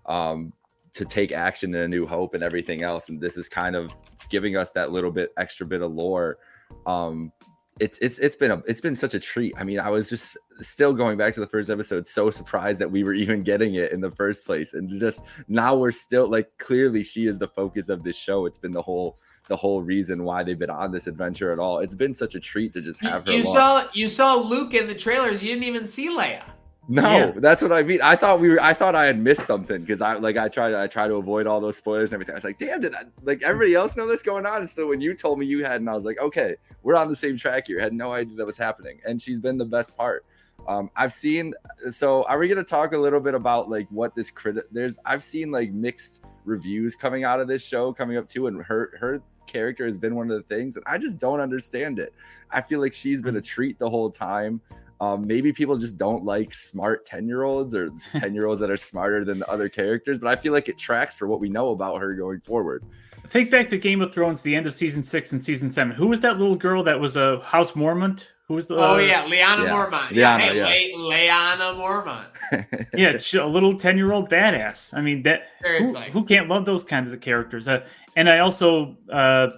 um 0.05 0.53
to 0.93 1.05
take 1.05 1.31
action 1.31 1.73
in 1.73 1.81
a 1.81 1.87
new 1.87 2.05
hope 2.05 2.33
and 2.33 2.43
everything 2.43 2.83
else. 2.83 3.09
And 3.09 3.19
this 3.19 3.37
is 3.37 3.49
kind 3.49 3.75
of 3.75 3.91
giving 4.29 4.57
us 4.57 4.71
that 4.73 4.91
little 4.91 5.11
bit 5.11 5.31
extra 5.37 5.65
bit 5.65 5.81
of 5.81 5.91
lore. 5.91 6.37
Um 6.85 7.31
it's 7.79 7.97
it's 7.99 8.19
it's 8.19 8.35
been 8.35 8.51
a 8.51 8.61
it's 8.67 8.81
been 8.81 8.95
such 8.95 9.13
a 9.13 9.19
treat. 9.19 9.53
I 9.57 9.63
mean, 9.63 9.79
I 9.79 9.89
was 9.89 10.09
just 10.09 10.37
still 10.61 10.93
going 10.93 11.17
back 11.17 11.33
to 11.33 11.39
the 11.39 11.47
first 11.47 11.69
episode, 11.69 12.05
so 12.05 12.29
surprised 12.29 12.79
that 12.79 12.91
we 12.91 13.03
were 13.03 13.13
even 13.13 13.43
getting 13.43 13.75
it 13.75 13.91
in 13.91 14.01
the 14.01 14.11
first 14.11 14.45
place, 14.45 14.73
and 14.73 14.99
just 14.99 15.23
now 15.47 15.75
we're 15.75 15.91
still 15.91 16.27
like 16.27 16.49
clearly 16.59 17.03
she 17.03 17.25
is 17.25 17.39
the 17.39 17.47
focus 17.47 17.89
of 17.89 18.03
this 18.03 18.15
show. 18.15 18.45
It's 18.45 18.59
been 18.59 18.71
the 18.71 18.81
whole 18.81 19.17
the 19.47 19.57
whole 19.57 19.81
reason 19.81 20.23
why 20.23 20.43
they've 20.43 20.57
been 20.57 20.69
on 20.69 20.91
this 20.91 21.07
adventure 21.07 21.51
at 21.51 21.59
all. 21.59 21.79
It's 21.79 21.95
been 21.95 22.13
such 22.13 22.35
a 22.35 22.39
treat 22.39 22.73
to 22.73 22.81
just 22.81 23.01
have 23.01 23.25
her. 23.25 23.33
you 23.33 23.43
along. 23.43 23.53
saw 23.55 23.87
you 23.93 24.07
saw 24.07 24.35
Luke 24.35 24.73
in 24.73 24.87
the 24.87 24.95
trailers. 24.95 25.41
You 25.41 25.49
didn't 25.49 25.65
even 25.65 25.87
see 25.87 26.09
Leia. 26.09 26.43
No, 26.87 27.01
Yeah. 27.01 27.31
that's 27.37 27.61
what 27.61 27.71
I 27.71 27.81
mean. 27.83 27.99
I 28.03 28.15
thought 28.15 28.41
we 28.41 28.49
were. 28.49 28.61
I 28.61 28.73
thought 28.73 28.93
I 28.93 29.05
had 29.05 29.17
missed 29.17 29.45
something 29.45 29.81
because 29.81 30.01
I 30.01 30.15
like 30.15 30.35
I 30.35 30.49
try 30.49 30.69
to 30.69 30.79
I 30.79 30.87
try 30.87 31.07
to 31.07 31.15
avoid 31.15 31.47
all 31.47 31.61
those 31.61 31.77
spoilers 31.77 32.11
and 32.11 32.15
everything. 32.15 32.33
I 32.33 32.37
was 32.37 32.43
like, 32.43 32.57
damn, 32.57 32.81
did 32.81 32.93
I 32.93 33.03
like 33.23 33.41
everybody 33.41 33.73
else 33.73 33.95
know 33.95 34.05
this 34.05 34.21
going 34.21 34.45
on? 34.45 34.57
And 34.57 34.69
so 34.69 34.87
when 34.87 34.99
you 34.99 35.13
told 35.13 35.39
me 35.39 35.45
you 35.45 35.63
had, 35.63 35.79
and 35.79 35.89
I 35.89 35.93
was 35.93 36.03
like, 36.03 36.19
okay, 36.19 36.55
we're 36.81 36.97
on 36.97 37.07
the 37.07 37.15
same 37.15 37.37
track 37.37 37.67
here. 37.67 37.79
had 37.79 37.93
no 37.93 38.11
idea 38.11 38.35
that 38.35 38.45
was 38.45 38.57
happening, 38.57 38.99
and 39.05 39.21
she's 39.21 39.39
been 39.39 39.57
the 39.57 39.65
best 39.65 39.95
part. 39.95 40.25
Um, 40.67 40.89
I've 40.95 41.13
seen. 41.13 41.53
So, 41.89 42.23
are 42.23 42.37
we 42.37 42.47
going 42.47 42.63
to 42.63 42.69
talk 42.69 42.93
a 42.93 42.97
little 42.97 43.21
bit 43.21 43.33
about 43.33 43.69
like 43.69 43.87
what 43.89 44.13
this 44.13 44.29
credit? 44.29 44.65
There's. 44.71 44.99
I've 45.05 45.23
seen 45.23 45.51
like 45.51 45.71
mixed 45.71 46.23
reviews 46.43 46.95
coming 46.97 47.23
out 47.23 47.39
of 47.39 47.47
this 47.47 47.63
show 47.63 47.93
coming 47.93 48.17
up 48.17 48.27
too, 48.27 48.47
and 48.47 48.61
her 48.63 48.97
her 48.99 49.21
character 49.47 49.85
has 49.85 49.97
been 49.97 50.15
one 50.15 50.29
of 50.29 50.37
the 50.37 50.55
things, 50.55 50.75
and 50.75 50.85
I 50.85 50.97
just 50.97 51.17
don't 51.19 51.39
understand 51.39 51.99
it. 51.99 52.13
I 52.51 52.61
feel 52.61 52.79
like 52.81 52.93
she's 52.93 53.21
been 53.21 53.37
a 53.37 53.41
mm. 53.41 53.45
treat 53.45 53.79
the 53.79 53.89
whole 53.89 54.09
time. 54.09 54.61
Um, 55.01 55.27
maybe 55.27 55.51
people 55.51 55.77
just 55.77 55.97
don't 55.97 56.23
like 56.23 56.53
smart 56.53 57.05
10 57.05 57.27
year 57.27 57.43
olds 57.43 57.75
or 57.75 57.89
10 58.11 58.33
year 58.33 58.45
olds 58.45 58.59
that 58.61 58.69
are 58.69 58.77
smarter 58.77 59.25
than 59.25 59.39
the 59.39 59.49
other 59.49 59.69
characters, 59.69 60.19
but 60.19 60.27
I 60.27 60.39
feel 60.39 60.53
like 60.53 60.69
it 60.69 60.77
tracks 60.77 61.15
for 61.15 61.27
what 61.27 61.39
we 61.39 61.49
know 61.49 61.71
about 61.71 61.99
her 62.01 62.13
going 62.13 62.41
forward. 62.41 62.83
Think 63.27 63.51
back 63.51 63.67
to 63.69 63.77
Game 63.77 64.01
of 64.01 64.13
Thrones, 64.13 64.41
the 64.41 64.55
end 64.55 64.67
of 64.67 64.73
season 64.73 65.01
six 65.01 65.31
and 65.31 65.41
season 65.41 65.71
seven. 65.71 65.93
Who 65.93 66.07
was 66.07 66.19
that 66.21 66.37
little 66.37 66.55
girl 66.55 66.83
that 66.83 66.99
was 66.99 67.15
a 67.15 67.39
House 67.39 67.71
Mormont? 67.71 68.31
Who 68.47 68.55
was 68.55 68.67
the? 68.67 68.75
Oh 68.75 68.95
uh, 68.95 68.97
yeah, 68.97 69.23
Lyanna 69.23 69.31
yeah. 69.31 69.55
Mormont. 69.55 70.11
Yeah, 70.11 70.37
hey, 70.37 70.57
yeah. 70.57 70.97
Le- 70.97 71.13
Lyanna 71.13 71.77
Mormont. 71.77 72.87
yeah, 72.93 73.17
she, 73.17 73.37
a 73.37 73.47
little 73.47 73.79
ten-year-old 73.79 74.29
badass. 74.29 74.95
I 74.95 75.01
mean, 75.01 75.23
that 75.23 75.47
who, 75.63 75.93
who, 75.95 76.25
can't 76.25 76.49
love 76.49 76.65
those 76.65 76.83
kinds 76.83 77.13
of 77.13 77.21
characters? 77.21 77.69
Uh, 77.69 77.85
and 78.17 78.29
I 78.29 78.39
also 78.39 78.97
uh, 79.09 79.51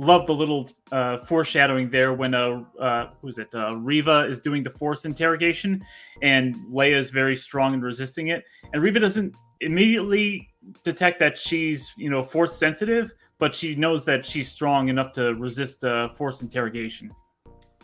love 0.00 0.26
the 0.26 0.34
little 0.34 0.70
uh, 0.92 1.18
foreshadowing 1.18 1.90
there 1.90 2.14
when 2.14 2.34
uh, 2.34 2.64
uh 2.80 3.10
who's 3.20 3.38
it 3.38 3.54
uh, 3.54 3.76
Reva 3.76 4.26
is 4.26 4.40
doing 4.40 4.62
the 4.62 4.70
force 4.70 5.04
interrogation, 5.04 5.84
and 6.22 6.54
Leia 6.72 6.96
is 6.96 7.10
very 7.10 7.36
strong 7.36 7.74
in 7.74 7.80
resisting 7.82 8.28
it, 8.28 8.44
and 8.72 8.82
Reva 8.82 8.98
doesn't 8.98 9.34
immediately 9.60 10.48
detect 10.84 11.18
that 11.20 11.36
she's 11.36 11.92
you 11.98 12.08
know 12.08 12.24
force 12.24 12.56
sensitive, 12.56 13.12
but 13.38 13.54
she 13.54 13.74
knows 13.74 14.04
that 14.06 14.24
she's 14.24 14.48
strong 14.48 14.88
enough 14.88 15.12
to 15.12 15.34
resist 15.34 15.84
uh, 15.84 16.08
force 16.08 16.40
interrogation. 16.40 17.10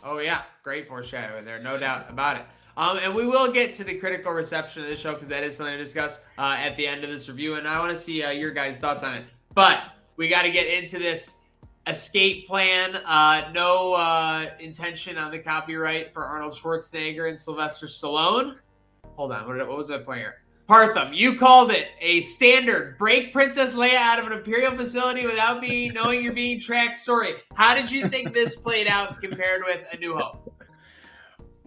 Oh 0.03 0.17
yeah, 0.17 0.41
great 0.63 0.87
foreshadowing 0.87 1.45
there, 1.45 1.59
no 1.59 1.77
doubt 1.77 2.09
about 2.09 2.37
it. 2.37 2.43
Um, 2.77 2.99
and 3.03 3.13
we 3.13 3.25
will 3.25 3.51
get 3.51 3.73
to 3.75 3.83
the 3.83 3.95
critical 3.95 4.31
reception 4.31 4.83
of 4.83 4.89
the 4.89 4.95
show 4.95 5.13
because 5.13 5.27
that 5.29 5.43
is 5.43 5.57
something 5.57 5.73
to 5.73 5.79
discuss 5.79 6.23
uh, 6.37 6.55
at 6.59 6.77
the 6.77 6.87
end 6.87 7.03
of 7.03 7.09
this 7.09 7.27
review, 7.29 7.55
and 7.55 7.67
I 7.67 7.79
want 7.79 7.91
to 7.91 7.97
see 7.97 8.23
uh, 8.23 8.31
your 8.31 8.51
guys' 8.51 8.77
thoughts 8.77 9.03
on 9.03 9.13
it. 9.13 9.23
But 9.53 9.83
we 10.15 10.27
got 10.27 10.43
to 10.43 10.51
get 10.51 10.67
into 10.67 10.99
this 10.99 11.36
escape 11.87 12.47
plan. 12.47 12.99
Uh, 13.05 13.49
no 13.53 13.93
uh, 13.93 14.49
intention 14.59 15.17
on 15.17 15.31
the 15.31 15.39
copyright 15.39 16.13
for 16.13 16.25
Arnold 16.25 16.53
Schwarzenegger 16.53 17.29
and 17.29 17.39
Sylvester 17.39 17.87
Stallone. 17.87 18.55
Hold 19.15 19.31
on, 19.31 19.47
what, 19.47 19.57
what 19.67 19.77
was 19.77 19.87
my 19.87 19.97
point 19.99 20.19
here? 20.19 20.35
Partham, 20.67 21.13
you 21.13 21.35
called 21.35 21.71
it 21.71 21.87
a 22.01 22.19
standard 22.21 22.97
break 22.97 23.31
Princess 23.31 23.73
Leia 23.73 23.95
out 23.95 24.19
of 24.19 24.27
an 24.27 24.33
Imperial 24.33 24.75
facility 24.75 25.25
without 25.25 25.61
being 25.61 25.93
knowing 25.95 26.21
you're 26.21 26.33
being 26.33 26.59
tracked 26.59 26.95
story. 26.95 27.35
How 27.53 27.73
did 27.73 27.89
you 27.89 28.07
think 28.09 28.33
this 28.33 28.55
played 28.55 28.87
out 28.87 29.21
compared 29.21 29.63
with 29.65 29.87
A 29.93 29.97
New 29.97 30.17
Hope? 30.17 30.53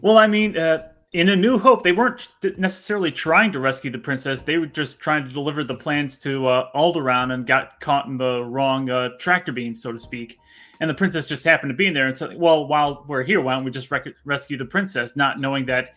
Well, 0.03 0.19
I 0.19 0.27
mean, 0.27 0.57
uh, 0.57 0.89
in 1.13 1.29
A 1.29 1.37
New 1.37 1.59
Hope, 1.59 1.83
they 1.83 1.93
weren't 1.93 2.29
necessarily 2.57 3.11
trying 3.11 3.51
to 3.53 3.59
rescue 3.59 3.91
the 3.91 3.99
princess. 3.99 4.43
They 4.43 4.59
were 4.59 4.67
just 4.67 5.01
trying 5.01 5.25
to 5.25 5.33
deliver 5.33 5.65
the 5.65 5.75
plans 5.75 6.19
to 6.19 6.47
uh, 6.47 6.71
Alderaan 6.73 7.35
and 7.35 7.47
got 7.47 7.81
caught 7.81 8.07
in 8.07 8.17
the 8.17 8.45
wrong 8.45 8.89
uh, 8.89 9.11
tractor 9.19 9.51
beam, 9.51 9.75
so 9.75 9.93
to 9.93 9.99
speak. 9.99 10.39
And 10.81 10.89
the 10.89 10.95
princess 10.95 11.29
just 11.29 11.45
happened 11.45 11.71
to 11.71 11.77
be 11.77 11.87
in 11.87 11.95
there 11.95 12.07
and 12.07 12.17
said, 12.17 12.39
"Well, 12.39 12.67
while 12.67 13.05
we're 13.09 13.25
here, 13.25 13.41
why 13.41 13.55
don't 13.55 13.65
we 13.65 13.71
just 13.71 13.91
rec- 13.91 14.15
rescue 14.25 14.57
the 14.57 14.65
princess?" 14.65 15.17
Not 15.17 15.41
knowing 15.41 15.67
that 15.67 15.91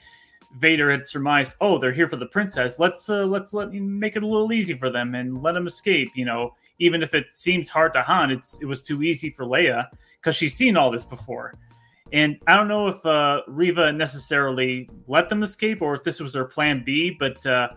Vader 0.58 0.92
had 0.92 1.06
surmised, 1.06 1.56
oh, 1.62 1.78
they're 1.78 1.92
here 1.92 2.08
for 2.08 2.16
the 2.16 2.26
princess. 2.26 2.80
Let's 2.80 3.10
uh, 3.10 3.26
let's 3.26 3.54
let 3.54 3.72
make 3.72 4.16
it 4.16 4.24
a 4.24 4.28
little 4.28 4.52
easy 4.52 4.74
for 4.74 4.90
them 4.90 5.16
and 5.16 5.42
let 5.42 5.54
them 5.54 5.68
escape. 5.68 6.10
You 6.16 6.26
know, 6.26 6.56
even 6.80 7.02
if 7.02 7.14
it 7.14 7.32
seems 7.32 7.70
hard 7.70 7.94
to 7.94 8.02
Han, 8.02 8.32
it's 8.32 8.60
it 8.62 8.66
was 8.66 8.82
too 8.82 9.04
easy 9.04 9.30
for 9.30 9.46
Leia 9.46 9.88
because 10.20 10.36
she's 10.36 10.56
seen 10.56 10.76
all 10.76 10.92
this 10.92 11.06
before. 11.06 11.58
And 12.14 12.40
I 12.48 12.56
don't 12.56 12.68
know 12.68 12.88
if 12.88 13.06
uh, 13.06 13.42
Reva 13.48 13.92
necessarily 13.92 14.90
let 15.08 15.30
them 15.30 15.44
escape 15.44 15.82
or 15.82 15.96
if 15.96 16.04
this 16.04 16.20
was 16.20 16.36
her 16.36 16.46
plan 16.46 16.84
B, 16.86 17.16
but 17.20 17.46
uh, 17.46 17.70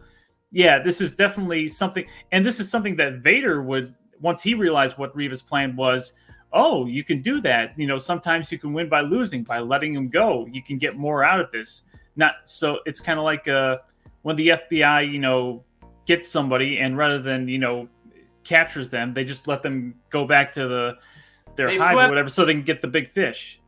yeah, 0.53 0.79
this 0.79 1.01
is 1.01 1.17
definitely 1.17 1.69
something. 1.69 2.07
And 2.33 2.45
this 2.45 2.61
is 2.61 2.71
something 2.71 2.97
that 2.97 3.15
Vader 3.23 3.63
would 3.63 3.95
once 4.21 4.43
he 4.43 4.55
realized 4.55 4.99
what 4.99 5.15
Reva's 5.17 5.43
plan 5.43 5.75
was. 5.75 6.13
Oh, 6.53 6.87
you 6.87 7.03
can 7.03 7.23
do 7.23 7.41
that. 7.41 7.73
You 7.77 7.87
know, 7.87 7.99
sometimes 7.99 8.53
you 8.53 8.59
can 8.59 8.73
win 8.73 8.89
by 8.89 9.01
losing 9.01 9.43
by 9.43 9.59
letting 9.59 9.95
him 9.95 10.09
go. 10.09 10.47
You 10.47 10.63
can 10.63 10.79
get 10.79 10.97
more 10.97 11.25
out 11.25 11.41
of 11.41 11.51
this 11.51 11.85
not 12.17 12.35
so 12.45 12.81
it's 12.87 13.01
kind 13.01 13.19
of 13.19 13.25
like 13.25 13.47
uh, 13.47 13.79
when 14.23 14.37
the 14.37 14.49
FBI, 14.49 15.11
you 15.11 15.19
know, 15.19 15.63
gets 16.07 16.29
somebody 16.29 16.79
and 16.79 16.97
rather 16.97 17.19
than 17.19 17.49
you 17.49 17.59
know 17.59 17.89
captures 18.45 18.91
them, 18.91 19.13
they 19.13 19.25
just 19.25 19.47
let 19.47 19.63
them 19.63 19.95
go 20.11 20.27
back 20.27 20.53
to 20.53 20.67
the 20.67 20.97
their 21.55 21.69
they 21.69 21.77
hive 21.77 21.95
flip. 21.95 22.07
or 22.07 22.11
whatever, 22.11 22.29
so 22.29 22.45
they 22.45 22.55
can 22.55 22.63
get 22.63 22.83
the 22.83 22.89
big 22.89 23.09
fish. 23.09 23.61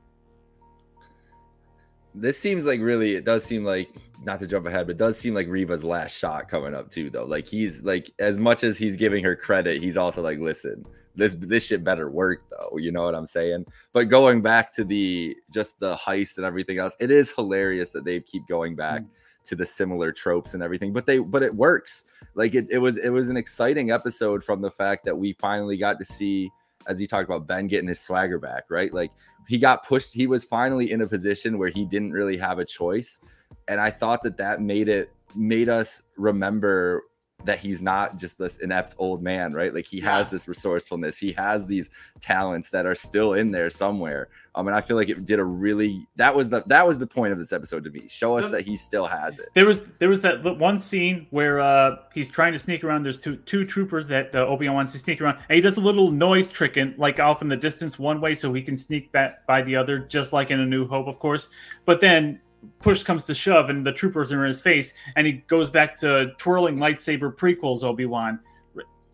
This 2.21 2.39
seems 2.39 2.67
like 2.67 2.81
really, 2.81 3.15
it 3.15 3.25
does 3.25 3.45
seem 3.45 3.65
like 3.65 3.91
not 4.25 4.41
to 4.41 4.47
jump 4.47 4.67
ahead, 4.67 4.87
but 4.87 4.93
it 4.93 4.99
does 4.99 5.19
seem 5.19 5.35
like 5.35 5.49
Reva's 5.49 5.85
last 5.85 6.17
shot 6.17 6.49
coming 6.49 6.75
up 6.75 6.91
too, 6.91 7.11
though. 7.11 7.25
Like 7.25 7.49
he's 7.49 7.85
like 7.85 8.11
as 8.19 8.39
much 8.39 8.65
as 8.65 8.77
he's 8.77 8.97
giving 8.97 9.25
her 9.25 9.37
credit, 9.37 9.83
he's 9.83 9.97
also 9.97 10.23
like, 10.23 10.39
listen, 10.39 10.85
this 11.19 11.35
this 11.35 11.65
shit 11.65 11.85
better 11.85 12.09
work 12.09 12.43
though. 12.51 12.79
You 12.79 12.93
know 12.93 13.03
what 13.03 13.15
I'm 13.15 13.27
saying? 13.27 13.67
But 13.93 14.05
going 14.05 14.41
back 14.41 14.73
to 14.75 14.85
the 14.85 15.37
just 15.53 15.79
the 15.81 15.97
heist 15.97 16.37
and 16.37 16.47
everything 16.47 16.79
else, 16.79 16.97
it 17.01 17.11
is 17.11 17.33
hilarious 17.33 17.91
that 17.91 18.05
they 18.05 18.21
keep 18.21 18.47
going 18.49 18.77
back 18.77 19.03
mm. 19.03 19.09
to 19.47 19.57
the 19.57 19.67
similar 19.67 20.13
tropes 20.13 20.55
and 20.55 20.63
everything. 20.63 20.93
But 20.93 21.07
they 21.07 21.19
but 21.19 21.43
it 21.43 21.55
works. 21.55 22.05
Like 22.35 22.55
it, 22.55 22.69
it 22.71 22.79
was 22.79 22.97
it 22.97 23.11
was 23.11 23.29
an 23.29 23.37
exciting 23.37 23.91
episode 23.91 24.45
from 24.45 24.63
the 24.63 24.71
fact 24.71 25.05
that 25.05 25.19
we 25.19 25.35
finally 25.35 25.77
got 25.77 25.99
to 25.99 26.05
see, 26.05 26.51
as 26.89 27.01
you 27.01 27.07
talked 27.07 27.29
about, 27.29 27.47
Ben 27.47 27.69
getting 27.69 27.89
his 27.89 28.01
swagger 28.01 28.39
back, 28.39 28.65
right? 28.71 28.93
Like 28.93 29.13
he 29.47 29.59
got 29.59 29.87
pushed. 29.87 30.15
He 30.15 30.27
was 30.27 30.45
finally 30.45 30.91
in 30.91 31.03
a 31.03 31.07
position 31.07 31.59
where 31.59 31.69
he 31.69 31.85
didn't 31.85 32.13
really 32.13 32.37
have 32.39 32.59
a 32.59 32.65
choice, 32.65 33.21
and 33.69 33.81
I 33.81 33.91
thought 33.91 34.23
that 34.25 34.39
that 34.39 34.61
made 34.61 34.89
it 34.89 35.13
made 35.37 35.69
us 35.69 36.03
remember 36.17 37.05
that 37.45 37.61
he's 37.61 37.81
not 37.81 38.17
just 38.19 38.37
this 38.37 38.59
inept 38.59 38.95
old 38.99 39.23
man, 39.23 39.53
right? 39.53 39.73
Like 39.73 39.87
he 39.87 40.01
has 40.01 40.31
this 40.31 40.49
resourcefulness, 40.49 41.19
he 41.19 41.33
has 41.33 41.67
these 41.67 41.89
talents 42.21 42.71
that 42.71 42.85
are 42.85 42.97
still 42.97 43.35
in 43.35 43.53
there 43.53 43.71
somewhere. 43.71 44.29
Um, 44.55 44.67
and 44.67 44.75
I 44.75 44.81
feel 44.81 44.97
like 44.97 45.09
it 45.09 45.25
did 45.25 45.39
a 45.39 45.45
really 45.45 46.09
that 46.17 46.35
was 46.35 46.51
the 46.51 46.65
that 46.67 46.87
was 46.87 46.99
the 46.99 47.07
point 47.07 47.33
of 47.33 47.39
this 47.39 47.53
episode 47.53 47.85
to 47.85 47.91
me. 47.91 48.09
Show 48.09 48.37
us 48.39 48.51
that 48.51 48.63
he 48.63 48.77
still 48.77 49.07
has 49.07 49.39
it. 49.39 49.51
There 49.55 49.67
was 49.67 49.85
there 49.99 50.09
was 50.09 50.23
that 50.23 50.43
one 50.59 50.79
scene 50.79 51.29
where 51.31 51.61
uh 51.61 51.97
he's 52.13 52.29
trying 52.29 52.53
to 52.55 52.59
sneak 52.59 52.83
around. 52.83 53.05
There's 53.05 53.21
two 53.21 53.37
two 53.37 53.65
troopers 53.65 54.09
that 54.09 54.35
uh, 54.35 54.39
Obi 54.47 54.67
Wan 54.67 54.75
wants 54.75 54.93
to 54.93 54.99
sneak 54.99 55.21
around, 55.21 55.39
and 55.49 55.55
he 55.55 55.61
does 55.61 55.77
a 55.77 55.81
little 55.81 56.11
noise 56.11 56.51
trick 56.51 56.77
and 56.77 56.99
like 56.99 57.21
off 57.21 57.41
in 57.41 57.49
the 57.49 57.57
distance 57.57 58.01
one 58.01 58.21
way 58.21 58.35
so 58.35 58.53
he 58.53 58.63
can 58.63 58.77
sneak 58.77 59.13
back 59.13 59.47
by 59.47 59.63
the 59.63 59.77
other, 59.77 60.01
just 60.01 60.33
like 60.33 60.51
in 60.51 60.59
A 60.59 60.67
New 60.67 60.89
Hope, 60.89 61.07
of 61.07 61.21
course. 61.21 61.51
But 61.85 62.01
then 62.01 62.41
push 62.81 63.03
comes 63.03 63.27
to 63.27 63.35
shove 63.35 63.71
and 63.71 63.87
the 63.87 63.93
troopers 63.93 64.33
are 64.33 64.45
in 64.45 64.49
his 64.49 64.61
face 64.61 64.95
and 65.17 65.27
he 65.27 65.35
goes 65.47 65.71
back 65.71 65.97
to 65.97 66.33
twirling 66.39 66.79
lightsaber 66.79 67.35
prequels 67.35 67.83
obi-wan. 67.83 68.41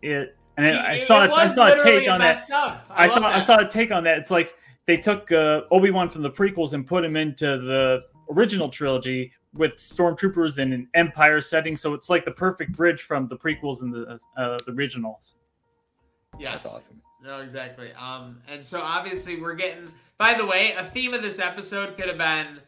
It 0.01 0.35
and 0.57 0.65
it, 0.65 0.75
i 0.75 0.97
saw 0.99 1.25
it, 1.25 1.31
I 1.31 1.47
saw 1.47 1.67
a 1.67 1.83
take 1.83 2.09
on 2.09 2.19
that. 2.19 2.37
I, 2.49 2.79
I 2.89 3.07
saw 3.07 3.19
that. 3.19 3.33
i 3.33 3.39
saw 3.39 3.59
a 3.59 3.67
take 3.67 3.91
on 3.91 4.03
that. 4.05 4.17
It's 4.17 4.31
like 4.31 4.55
they 4.85 4.97
took 4.97 5.31
uh, 5.31 5.61
obi-wan 5.71 6.09
from 6.09 6.21
the 6.21 6.31
prequels 6.31 6.73
and 6.73 6.85
put 6.85 7.03
him 7.03 7.15
into 7.15 7.45
the 7.45 8.03
original 8.31 8.69
trilogy 8.69 9.31
with 9.53 9.75
stormtroopers 9.75 10.59
in 10.59 10.73
an 10.73 10.87
empire 10.93 11.41
setting. 11.41 11.75
So 11.75 11.93
it's 11.93 12.09
like 12.09 12.25
the 12.25 12.31
perfect 12.31 12.73
bridge 12.73 13.01
from 13.01 13.27
the 13.27 13.37
prequels 13.37 13.81
and 13.81 13.93
the 13.93 14.19
uh, 14.37 14.59
the 14.65 14.71
originals. 14.71 15.37
Yeah 16.39 16.51
that's 16.53 16.65
awesome. 16.67 17.01
No 17.23 17.39
exactly. 17.39 17.91
Um 17.93 18.41
and 18.47 18.63
so 18.63 18.79
obviously 18.81 19.41
we're 19.41 19.55
getting 19.55 19.91
by 20.17 20.33
the 20.33 20.45
way 20.45 20.73
a 20.77 20.85
theme 20.85 21.13
of 21.13 21.21
this 21.21 21.39
episode 21.39 21.97
could 21.97 22.07
have 22.07 22.17
been 22.17 22.59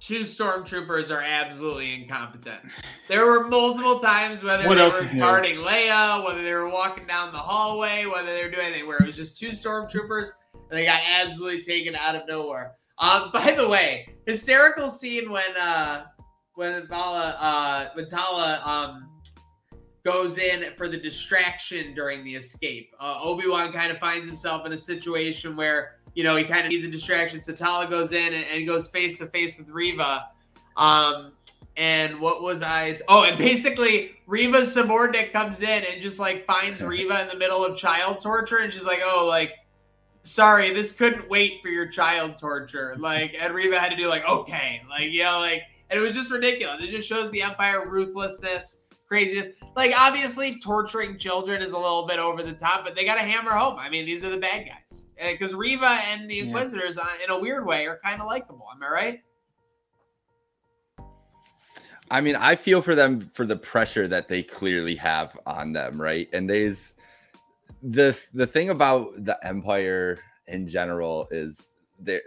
two 0.00 0.22
stormtroopers 0.22 1.14
are 1.14 1.22
absolutely 1.22 1.94
incompetent. 1.94 2.60
There 3.08 3.26
were 3.26 3.46
multiple 3.48 3.98
times 3.98 4.42
whether 4.42 4.68
what 4.68 4.76
they 4.76 4.84
were 4.84 5.18
guarding 5.18 5.56
Leia, 5.56 6.24
whether 6.24 6.42
they 6.42 6.54
were 6.54 6.68
walking 6.68 7.06
down 7.06 7.32
the 7.32 7.38
hallway, 7.38 8.06
whether 8.06 8.26
they 8.26 8.44
were 8.44 8.50
doing 8.50 8.66
anything 8.66 8.86
where 8.86 8.98
it 8.98 9.06
was 9.06 9.16
just 9.16 9.38
two 9.38 9.50
stormtroopers 9.50 10.30
and 10.54 10.78
they 10.78 10.84
got 10.84 11.00
absolutely 11.20 11.62
taken 11.62 11.94
out 11.94 12.14
of 12.14 12.22
nowhere. 12.28 12.72
Um, 12.98 13.30
by 13.34 13.52
the 13.52 13.68
way, 13.68 14.08
hysterical 14.26 14.88
scene 14.88 15.30
when 15.30 15.56
uh 15.56 16.06
when 16.54 16.86
Tala 16.88 17.36
uh 17.38 17.88
when 17.94 18.06
Tala 18.06 18.60
um 18.64 19.10
goes 20.04 20.38
in 20.38 20.72
for 20.76 20.88
the 20.88 20.96
distraction 20.96 21.92
during 21.92 22.22
the 22.22 22.36
escape. 22.36 22.94
Uh, 23.00 23.18
Obi 23.20 23.48
Wan 23.48 23.72
kind 23.72 23.90
of 23.90 23.98
finds 23.98 24.28
himself 24.28 24.64
in 24.64 24.72
a 24.72 24.78
situation 24.78 25.56
where 25.56 25.95
you 26.16 26.24
know, 26.24 26.34
he 26.34 26.44
kind 26.44 26.64
of 26.64 26.72
needs 26.72 26.84
a 26.84 26.88
distraction. 26.88 27.42
So 27.42 27.52
Tala 27.52 27.86
goes 27.88 28.12
in 28.12 28.32
and, 28.32 28.44
and 28.50 28.66
goes 28.66 28.88
face 28.88 29.18
to 29.18 29.26
face 29.26 29.58
with 29.58 29.68
Reva. 29.68 30.30
Um, 30.78 31.32
and 31.76 32.18
what 32.18 32.42
was 32.42 32.62
I? 32.62 32.94
Oh, 33.06 33.24
and 33.24 33.36
basically 33.36 34.12
Reva's 34.26 34.72
subordinate 34.72 35.30
comes 35.30 35.60
in 35.60 35.84
and 35.84 36.00
just 36.00 36.18
like 36.18 36.46
finds 36.46 36.82
Reva 36.82 37.20
in 37.20 37.28
the 37.28 37.36
middle 37.36 37.62
of 37.62 37.76
child 37.76 38.22
torture, 38.22 38.58
and 38.58 38.72
she's 38.72 38.86
like, 38.86 39.00
"Oh, 39.04 39.26
like, 39.28 39.52
sorry, 40.22 40.72
this 40.72 40.90
couldn't 40.92 41.28
wait 41.28 41.60
for 41.62 41.68
your 41.68 41.86
child 41.86 42.38
torture." 42.38 42.96
Like, 42.98 43.36
and 43.38 43.54
Reva 43.54 43.78
had 43.78 43.90
to 43.90 43.96
do 43.96 44.08
like, 44.08 44.26
"Okay," 44.26 44.80
like, 44.88 45.10
you 45.10 45.22
know, 45.22 45.38
like, 45.38 45.64
and 45.90 46.00
it 46.00 46.02
was 46.02 46.14
just 46.14 46.30
ridiculous. 46.30 46.82
It 46.82 46.88
just 46.88 47.06
shows 47.06 47.30
the 47.30 47.42
Empire 47.42 47.86
ruthlessness 47.86 48.80
craziness. 49.06 49.48
Like 49.74 49.92
obviously, 49.96 50.58
torturing 50.60 51.18
children 51.18 51.62
is 51.62 51.72
a 51.72 51.78
little 51.78 52.06
bit 52.06 52.18
over 52.18 52.42
the 52.42 52.52
top, 52.52 52.84
but 52.84 52.94
they 52.94 53.04
got 53.04 53.16
to 53.16 53.20
hammer 53.20 53.52
home. 53.52 53.78
I 53.78 53.88
mean, 53.88 54.06
these 54.06 54.24
are 54.24 54.30
the 54.30 54.38
bad 54.38 54.66
guys 54.66 55.06
because 55.32 55.54
uh, 55.54 55.58
Reva 55.58 55.98
and 56.10 56.30
the 56.30 56.40
Inquisitors, 56.40 56.96
yeah. 56.96 57.04
uh, 57.04 57.24
in 57.24 57.30
a 57.30 57.40
weird 57.40 57.66
way, 57.66 57.86
are 57.86 57.98
kind 58.04 58.20
of 58.20 58.26
likable. 58.26 58.66
Am 58.74 58.82
I 58.82 58.88
right? 58.88 59.22
I 62.10 62.20
mean, 62.20 62.36
I 62.36 62.54
feel 62.54 62.82
for 62.82 62.94
them 62.94 63.20
for 63.20 63.44
the 63.44 63.56
pressure 63.56 64.06
that 64.08 64.28
they 64.28 64.42
clearly 64.42 64.94
have 64.96 65.36
on 65.44 65.72
them, 65.72 66.00
right? 66.00 66.28
And 66.32 66.48
there's 66.48 66.94
the 67.82 68.18
the 68.32 68.46
thing 68.46 68.70
about 68.70 69.24
the 69.24 69.38
Empire 69.44 70.18
in 70.46 70.68
general 70.68 71.26
is 71.30 71.66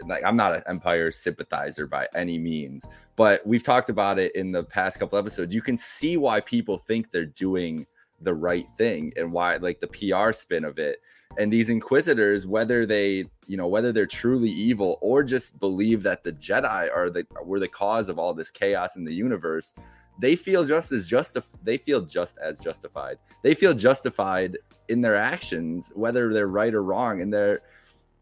like 0.07 0.23
I'm 0.25 0.35
not 0.35 0.55
an 0.55 0.63
Empire 0.67 1.11
sympathizer 1.11 1.87
by 1.87 2.07
any 2.15 2.37
means, 2.37 2.87
but 3.15 3.45
we've 3.45 3.63
talked 3.63 3.89
about 3.89 4.19
it 4.19 4.35
in 4.35 4.51
the 4.51 4.63
past 4.63 4.99
couple 4.99 5.17
episodes. 5.17 5.53
You 5.53 5.61
can 5.61 5.77
see 5.77 6.17
why 6.17 6.39
people 6.41 6.77
think 6.77 7.11
they're 7.11 7.25
doing 7.25 7.85
the 8.21 8.33
right 8.33 8.67
thing 8.77 9.13
and 9.15 9.31
why 9.31 9.55
like 9.57 9.79
the 9.79 9.87
PR 9.87 10.31
spin 10.31 10.65
of 10.65 10.77
it. 10.77 11.01
And 11.37 11.53
these 11.53 11.69
inquisitors, 11.69 12.47
whether 12.47 12.85
they, 12.85 13.25
you 13.47 13.55
know, 13.55 13.67
whether 13.67 13.91
they're 13.91 14.07
truly 14.07 14.49
evil 14.49 14.97
or 15.01 15.23
just 15.23 15.57
believe 15.59 16.03
that 16.03 16.23
the 16.23 16.33
Jedi 16.33 16.89
are 16.93 17.09
the 17.09 17.25
were 17.43 17.59
the 17.59 17.67
cause 17.67 18.09
of 18.09 18.17
all 18.17 18.33
this 18.33 18.51
chaos 18.51 18.95
in 18.95 19.05
the 19.05 19.13
universe, 19.13 19.73
they 20.19 20.35
feel 20.35 20.65
just 20.65 20.91
as 20.91 21.07
just 21.07 21.37
they 21.63 21.77
feel 21.77 22.01
just 22.01 22.37
as 22.39 22.59
justified. 22.59 23.17
They 23.43 23.53
feel 23.53 23.73
justified 23.73 24.57
in 24.89 25.01
their 25.01 25.15
actions, 25.15 25.91
whether 25.95 26.33
they're 26.33 26.47
right 26.47 26.73
or 26.73 26.83
wrong. 26.83 27.21
And 27.21 27.31
they're 27.31 27.61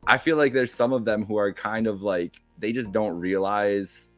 I 0.08 0.18
feel 0.18 0.38
like 0.38 0.54
there's 0.54 0.74
some 0.74 0.94
of 0.94 1.06
them 1.06 1.26
who 1.26 1.38
are 1.38 1.52
kind 1.54 1.86
of 1.86 2.02
like 2.02 2.42
they 2.58 2.72
just 2.72 2.92
don't 2.92 3.20
realize 3.20 4.10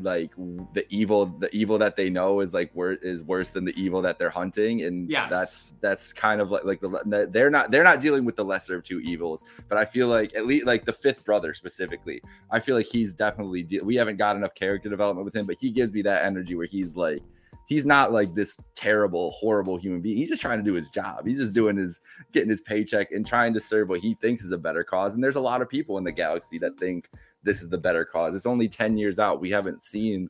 like 0.00 0.32
the 0.74 0.86
evil 0.90 1.26
the 1.26 1.52
evil 1.54 1.76
that 1.78 1.96
they 1.96 2.08
know 2.08 2.38
is 2.38 2.54
like 2.54 2.70
wor- 2.72 2.98
is 3.02 3.20
worse 3.24 3.50
than 3.50 3.64
the 3.64 3.74
evil 3.82 4.00
that 4.02 4.16
they're 4.16 4.30
hunting 4.30 4.82
and 4.82 5.10
Yes. 5.10 5.28
that's 5.28 5.74
that's 5.80 6.12
kind 6.12 6.40
of 6.40 6.52
like 6.52 6.62
like 6.64 6.80
the 6.80 7.28
they're 7.32 7.50
not 7.50 7.72
they're 7.72 7.82
not 7.82 8.00
dealing 8.00 8.24
with 8.24 8.36
the 8.36 8.44
lesser 8.44 8.76
of 8.76 8.84
two 8.84 9.00
evils 9.00 9.42
but 9.68 9.76
i 9.76 9.84
feel 9.84 10.06
like 10.06 10.36
at 10.36 10.46
least 10.46 10.66
like 10.66 10.84
the 10.84 10.92
fifth 10.92 11.24
brother 11.24 11.52
specifically 11.52 12.22
i 12.52 12.60
feel 12.60 12.76
like 12.76 12.86
he's 12.86 13.12
definitely 13.12 13.64
de- 13.64 13.80
we 13.80 13.96
haven't 13.96 14.18
got 14.18 14.36
enough 14.36 14.54
character 14.54 14.88
development 14.88 15.24
with 15.24 15.34
him 15.34 15.46
but 15.46 15.56
he 15.60 15.68
gives 15.68 15.92
me 15.92 16.00
that 16.02 16.24
energy 16.24 16.54
where 16.54 16.66
he's 16.68 16.94
like 16.94 17.20
he's 17.68 17.86
not 17.86 18.12
like 18.12 18.34
this 18.34 18.58
terrible 18.74 19.30
horrible 19.30 19.76
human 19.76 20.00
being 20.00 20.16
he's 20.16 20.30
just 20.30 20.42
trying 20.42 20.58
to 20.58 20.64
do 20.64 20.74
his 20.74 20.90
job 20.90 21.26
he's 21.26 21.38
just 21.38 21.54
doing 21.54 21.76
his 21.76 22.00
getting 22.32 22.50
his 22.50 22.62
paycheck 22.62 23.12
and 23.12 23.26
trying 23.26 23.54
to 23.54 23.60
serve 23.60 23.88
what 23.88 24.00
he 24.00 24.14
thinks 24.14 24.42
is 24.42 24.52
a 24.52 24.58
better 24.58 24.82
cause 24.82 25.14
and 25.14 25.22
there's 25.22 25.36
a 25.36 25.40
lot 25.40 25.62
of 25.62 25.68
people 25.68 25.98
in 25.98 26.04
the 26.04 26.12
galaxy 26.12 26.58
that 26.58 26.76
think 26.78 27.08
this 27.42 27.62
is 27.62 27.68
the 27.68 27.78
better 27.78 28.04
cause. 28.04 28.34
It's 28.34 28.46
only 28.46 28.68
10 28.68 28.96
years 28.96 29.18
out. 29.18 29.40
We 29.40 29.50
haven't 29.50 29.84
seen 29.84 30.28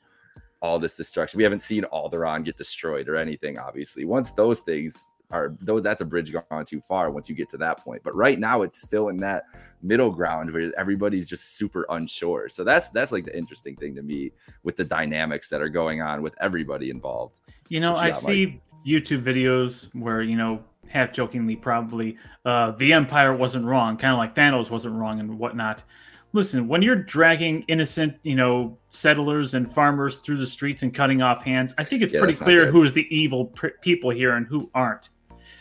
all 0.60 0.78
this 0.78 0.96
destruction. 0.96 1.38
We 1.38 1.44
haven't 1.44 1.62
seen 1.62 1.84
Alderaan 1.84 2.44
get 2.44 2.56
destroyed 2.56 3.08
or 3.08 3.16
anything, 3.16 3.58
obviously. 3.58 4.04
Once 4.04 4.32
those 4.32 4.60
things 4.60 5.08
are 5.30 5.54
those 5.60 5.82
that's 5.82 6.00
a 6.00 6.04
bridge 6.04 6.32
gone 6.32 6.64
too 6.64 6.80
far 6.80 7.10
once 7.10 7.28
you 7.28 7.34
get 7.34 7.48
to 7.50 7.58
that 7.58 7.84
point. 7.84 8.02
But 8.02 8.14
right 8.14 8.38
now 8.38 8.62
it's 8.62 8.80
still 8.80 9.08
in 9.08 9.18
that 9.18 9.44
middle 9.82 10.10
ground 10.10 10.52
where 10.52 10.72
everybody's 10.78 11.28
just 11.28 11.56
super 11.56 11.86
unsure. 11.90 12.48
So 12.48 12.64
that's 12.64 12.88
that's 12.90 13.12
like 13.12 13.26
the 13.26 13.36
interesting 13.36 13.76
thing 13.76 13.94
to 13.96 14.02
me 14.02 14.32
with 14.62 14.76
the 14.76 14.84
dynamics 14.84 15.48
that 15.48 15.60
are 15.60 15.68
going 15.68 16.00
on 16.02 16.22
with 16.22 16.34
everybody 16.40 16.90
involved. 16.90 17.40
You 17.68 17.80
know, 17.80 17.92
you 17.92 18.00
I 18.00 18.10
got, 18.10 18.20
see 18.20 18.60
YouTube 18.86 19.22
videos 19.22 19.94
where, 19.94 20.22
you 20.22 20.36
know, 20.36 20.64
half 20.88 21.12
jokingly, 21.12 21.56
probably, 21.56 22.16
uh, 22.44 22.70
the 22.72 22.94
Empire 22.94 23.34
wasn't 23.34 23.64
wrong, 23.64 23.96
kind 23.98 24.12
of 24.12 24.18
like 24.18 24.34
Thanos 24.34 24.70
wasn't 24.70 24.94
wrong 24.94 25.20
and 25.20 25.38
whatnot. 25.38 25.84
Listen, 26.32 26.68
when 26.68 26.82
you're 26.82 26.96
dragging 26.96 27.64
innocent, 27.68 28.16
you 28.22 28.34
know, 28.34 28.78
settlers 28.88 29.54
and 29.54 29.70
farmers 29.72 30.18
through 30.18 30.36
the 30.36 30.46
streets 30.46 30.82
and 30.82 30.92
cutting 30.92 31.22
off 31.22 31.42
hands, 31.42 31.74
I 31.78 31.84
think 31.84 32.02
it's 32.02 32.12
Yeah, 32.12 32.20
pretty 32.20 32.34
clear 32.34 32.70
who 32.70 32.82
is 32.84 32.92
the 32.92 33.06
evil 33.14 33.46
pr- 33.46 33.68
people 33.80 34.10
here 34.10 34.34
and 34.34 34.46
who 34.46 34.70
aren't. 34.74 35.10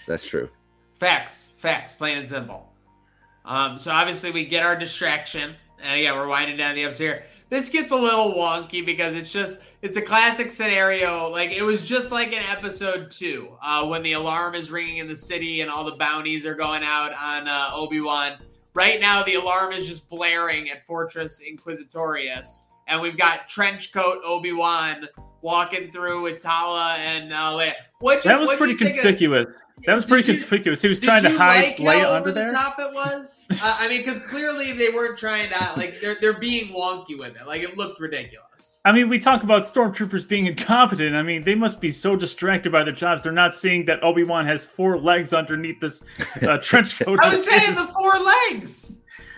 That's 0.08 0.26
true. 0.26 0.50
Facts, 1.00 1.54
facts, 1.60 1.96
plain 1.96 2.18
and 2.18 2.28
simple. 2.28 2.72
Um, 3.46 3.78
so 3.78 3.92
obviously 3.92 4.32
we 4.32 4.46
get 4.46 4.66
our 4.66 4.76
distraction, 4.76 5.54
and 5.82 6.02
yeah, 6.02 6.14
we're 6.14 6.28
winding 6.28 6.58
down 6.58 6.76
the 6.76 6.86
ups 6.86 6.98
here. 6.98 7.26
This 7.50 7.70
gets 7.70 7.92
a 7.92 7.96
little 7.96 8.34
wonky 8.34 8.86
because 8.86 9.16
it's 9.16 9.32
just 9.32 9.60
it's 9.82 9.96
a 9.96 10.02
classic 10.02 10.52
scenario. 10.52 11.30
Like 11.30 11.52
it 11.52 11.62
was 11.62 11.82
just 11.82 12.12
like 12.12 12.30
in 12.30 12.44
episode 12.50 13.12
two, 13.12 13.56
uh, 13.62 13.86
when 13.86 14.02
the 14.04 14.14
alarm 14.14 14.56
is 14.56 14.72
ringing 14.72 14.98
in 14.98 15.08
the 15.08 15.16
city 15.16 15.62
and 15.62 15.70
all 15.70 15.86
the 15.86 15.96
bounties 15.96 16.46
are 16.46 16.56
going 16.56 16.84
out 16.84 17.14
on 17.14 17.48
uh, 17.48 17.70
Obi 17.74 18.02
Wan. 18.02 18.34
Right 18.74 19.00
now, 19.00 19.24
the 19.24 19.36
alarm 19.36 19.72
is 19.72 19.88
just 19.88 20.10
blaring 20.10 20.70
at 20.70 20.86
Fortress 20.86 21.42
Inquisitorius, 21.42 22.64
and 22.88 23.02
we've 23.02 23.18
got 23.18 23.48
trench 23.48 23.94
coat 23.94 24.20
Obi 24.24 24.52
Wan 24.52 25.08
walking 25.42 25.92
through 25.92 26.24
with 26.24 26.40
Tala 26.40 26.96
and 27.00 27.32
uh, 27.32 27.52
Leia. 27.52 27.74
What 28.00 28.22
That 28.24 28.40
was 28.40 28.54
pretty 28.54 28.76
conspicuous. 28.76 29.48
That 29.86 29.96
was 29.96 30.06
pretty 30.06 30.28
you- 30.28 30.34
conspicuous. 30.38 30.82
He 30.82 30.88
was 30.88 31.00
trying 31.00 31.24
to 31.24 31.36
hide 31.36 31.64
like 31.64 31.78
Leia 31.78 32.02
how 32.04 32.16
under 32.16 32.30
over 32.30 32.32
there. 32.32 32.48
the 32.48 32.54
top 32.54 32.80
it 32.80 32.94
was? 32.94 33.48
uh, 33.64 33.78
I 33.80 33.90
mean, 33.90 34.00
because 34.02 34.20
clearly 34.24 34.72
they 34.72 34.90
weren't 34.90 35.18
trying 35.18 35.50
to 35.50 35.74
like 35.76 36.00
they're 36.00 36.16
they're 36.22 36.40
being 36.40 36.74
wonky 36.74 37.18
with 37.18 37.36
it. 37.36 37.48
Like 37.48 37.64
it 37.64 37.78
looked 37.78 38.00
ridiculous. 38.00 38.82
I 38.86 38.92
mean, 38.92 39.10
we 39.10 39.20
talk 39.20 39.44
about 39.44 39.64
stormtroopers 39.64 40.28
being 40.28 40.46
incompetent. 40.46 41.16
I 41.16 41.24
mean, 41.24 41.44
they 41.44 41.56
must 41.56 41.82
be 41.82 41.92
so 41.92 42.16
distracted 42.16 42.72
by 42.72 42.84
their 42.84 42.94
jobs. 42.94 43.24
They're 43.24 43.32
not 43.32 43.56
seeing 43.56 43.86
that 43.86 44.04
Obi 44.04 44.24
Wan 44.24 44.46
has 44.46 44.64
four 44.66 45.00
legs 45.00 45.34
underneath 45.34 45.80
this 45.80 46.04
uh, 46.42 46.58
trench 46.62 47.00
coat. 47.00 47.20
I 47.22 47.30
was 47.30 47.46
saying 47.46 47.64
it's 47.66 47.78
the 47.78 47.94
four 47.94 48.14
legs. 48.52 48.94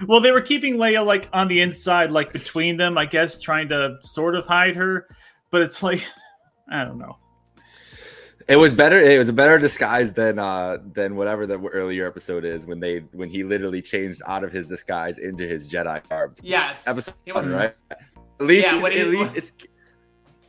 Well, 0.08 0.22
they 0.22 0.32
were 0.32 0.42
keeping 0.42 0.76
Leia 0.78 1.06
like 1.06 1.28
on 1.34 1.48
the 1.48 1.62
inside, 1.62 2.12
like 2.12 2.32
between 2.32 2.78
them, 2.78 2.98
I 2.98 3.06
guess, 3.06 3.38
trying 3.38 3.70
to 3.70 3.98
sort 4.02 4.36
of 4.36 4.46
hide 4.46 4.76
her. 4.76 5.08
But 5.52 5.62
it's 5.64 5.82
like, 5.84 6.06
I 6.72 6.84
don't 6.84 6.98
know. 7.00 7.18
It 8.48 8.56
was 8.56 8.74
better. 8.74 9.00
It 9.00 9.20
was 9.20 9.30
a 9.30 9.34
better 9.34 9.60
disguise 9.60 10.14
than 10.14 10.40
uh 10.40 10.78
than 10.94 11.16
whatever 11.16 11.46
the 11.46 11.60
earlier 11.68 12.08
episode 12.08 12.44
is 12.46 12.66
when 12.66 12.80
they 12.80 13.00
when 13.12 13.30
he 13.30 13.44
literally 13.44 13.82
changed 13.82 14.22
out 14.26 14.44
of 14.44 14.52
his 14.52 14.66
disguise 14.66 15.20
into 15.20 15.46
his 15.46 15.68
Jedi 15.68 16.08
garb. 16.10 16.36
Yes. 16.42 16.88
Episode 16.88 17.14
It 17.28 17.36
one, 17.36 17.52
right? 17.52 17.76
At 17.92 18.00
least, 18.40 18.66
Yeah, 18.66 18.72
he's- 18.72 18.84
when 18.84 18.92
he- 18.94 19.00
at 19.02 19.08
least 19.08 19.38
it's 19.38 19.52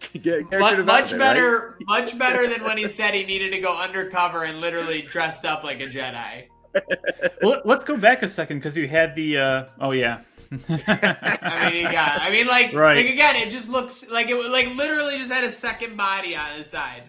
character 0.00 0.58
Much, 0.58 0.60
much 0.60 0.76
development, 0.78 1.12
right? 1.12 1.18
better, 1.18 1.78
much 1.88 2.18
better 2.24 2.46
than 2.46 2.64
when 2.64 2.78
he 2.78 2.88
said 2.88 3.12
he 3.12 3.24
needed 3.24 3.52
to 3.52 3.60
go 3.60 3.78
undercover 3.78 4.44
and 4.44 4.62
literally 4.62 5.02
dressed 5.02 5.44
up 5.44 5.62
like 5.62 5.80
a 5.82 5.86
Jedi. 5.86 6.44
Well, 7.42 7.60
let's 7.66 7.84
go 7.84 7.96
back 7.98 8.22
a 8.22 8.28
second 8.28 8.58
because 8.58 8.76
you 8.76 8.86
had 8.88 9.14
the. 9.16 9.36
Uh, 9.38 9.64
oh 9.80 9.90
yeah. 9.92 10.20
I 10.52 11.70
mean, 11.72 11.86
he 11.86 11.92
got. 11.92 12.20
I 12.20 12.30
mean, 12.30 12.46
like, 12.46 12.72
Right. 12.72 12.96
like 12.96 13.12
again, 13.12 13.36
it 13.36 13.50
just 13.50 13.68
looks 13.68 14.08
like 14.10 14.28
it, 14.30 14.36
like 14.50 14.74
literally 14.76 15.16
just 15.18 15.32
had 15.32 15.44
a 15.44 15.52
second 15.52 15.96
body 15.96 16.34
on 16.36 16.52
his 16.52 16.66
side. 16.68 17.04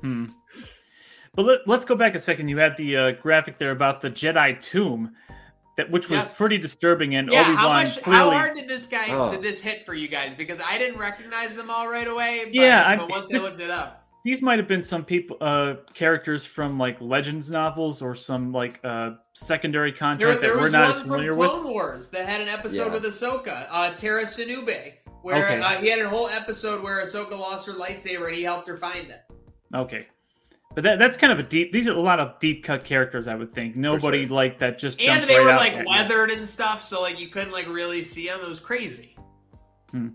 Hmm. 0.00 0.26
But 1.34 1.44
let, 1.46 1.58
let's 1.66 1.84
go 1.84 1.94
back 1.96 2.14
a 2.14 2.20
second. 2.20 2.48
You 2.48 2.58
had 2.58 2.76
the 2.76 2.96
uh, 2.96 3.10
graphic 3.12 3.58
there 3.58 3.70
about 3.72 4.00
the 4.00 4.10
Jedi 4.10 4.60
tomb, 4.60 5.12
that 5.76 5.90
which 5.90 6.08
was 6.08 6.20
Yes. 6.20 6.36
pretty 6.38 6.58
disturbing, 6.58 7.16
and 7.16 7.30
Yeah, 7.30 7.42
Obi 7.42 7.54
how 7.56 7.68
Wan 7.68 7.84
much? 7.84 7.96
How 7.96 8.02
clearly. 8.02 8.36
hard 8.36 8.56
did 8.56 8.68
this 8.68 8.86
guy 8.86 9.06
Oh. 9.10 9.30
did 9.30 9.42
this 9.42 9.60
hit 9.60 9.84
for 9.84 9.94
you 9.94 10.06
guys? 10.08 10.34
Because 10.34 10.60
I 10.60 10.78
didn't 10.78 10.98
recognize 11.00 11.54
them 11.54 11.70
all 11.70 11.88
right 11.88 12.06
away. 12.06 12.42
But, 12.44 12.54
Yeah, 12.54 12.86
I- 12.88 12.96
but 12.96 13.10
once 13.10 13.30
this- 13.30 13.42
I 13.42 13.46
looked 13.48 13.60
it 13.60 13.70
up, 13.70 14.03
These 14.24 14.40
might 14.40 14.58
have 14.58 14.66
been 14.66 14.82
some 14.82 15.04
people, 15.04 15.36
uh, 15.42 15.74
characters 15.92 16.46
from 16.46 16.78
like 16.78 16.98
Legends 17.00 17.50
novels 17.50 18.00
or 18.00 18.14
some 18.14 18.52
like 18.52 18.80
uh, 18.82 19.12
secondary 19.34 19.90
there, 19.90 19.98
content 19.98 20.40
there 20.40 20.50
that 20.52 20.56
we're 20.56 20.62
was 20.64 20.72
not 20.72 20.80
one 20.82 20.90
as 20.90 20.98
from 21.00 21.08
familiar 21.10 21.34
Clone 21.34 21.64
with. 21.64 21.72
Wars 21.72 22.08
that 22.08 22.26
had 22.26 22.40
an 22.40 22.48
episode 22.48 22.86
Yeah. 22.86 22.92
with 22.92 23.04
Ahsoka, 23.04 23.66
uh, 23.70 23.92
Tera 23.94 24.24
Sinube, 24.24 24.94
where 25.20 25.44
Okay. 25.44 25.60
uh, 25.60 25.68
he 25.80 25.88
had 25.90 25.98
a 26.00 26.08
whole 26.08 26.28
episode 26.28 26.82
where 26.82 27.02
Ahsoka 27.04 27.38
lost 27.38 27.66
her 27.66 27.74
lightsaber 27.74 28.26
and 28.28 28.34
he 28.34 28.42
helped 28.42 28.66
her 28.66 28.78
find 28.78 29.10
it. 29.10 29.20
Okay. 29.74 30.06
But 30.74 30.84
that, 30.84 30.98
that's 30.98 31.16
kind 31.18 31.32
of 31.32 31.38
a 31.38 31.42
deep. 31.42 31.70
These 31.70 31.86
are 31.86 31.92
a 31.92 32.00
lot 32.00 32.18
of 32.18 32.40
deep 32.40 32.64
cut 32.64 32.82
characters, 32.82 33.28
I 33.28 33.34
would 33.34 33.52
think. 33.52 33.76
Nobody 33.76 34.26
sure. 34.26 34.34
like 34.34 34.58
that 34.60 34.78
just. 34.78 35.00
And 35.02 35.22
they 35.24 35.36
right 35.36 35.44
were 35.44 35.50
out 35.50 35.60
like 35.60 35.74
at 35.74 35.80
you. 35.80 35.84
weathered 35.88 36.30
and 36.30 36.48
stuff, 36.48 36.82
so 36.82 37.00
like 37.02 37.20
you 37.20 37.28
couldn't 37.28 37.52
like 37.52 37.68
really 37.68 38.02
see 38.02 38.26
them. 38.26 38.40
It 38.42 38.48
was 38.48 38.58
crazy. 38.58 39.16
Hmm. 39.90 40.08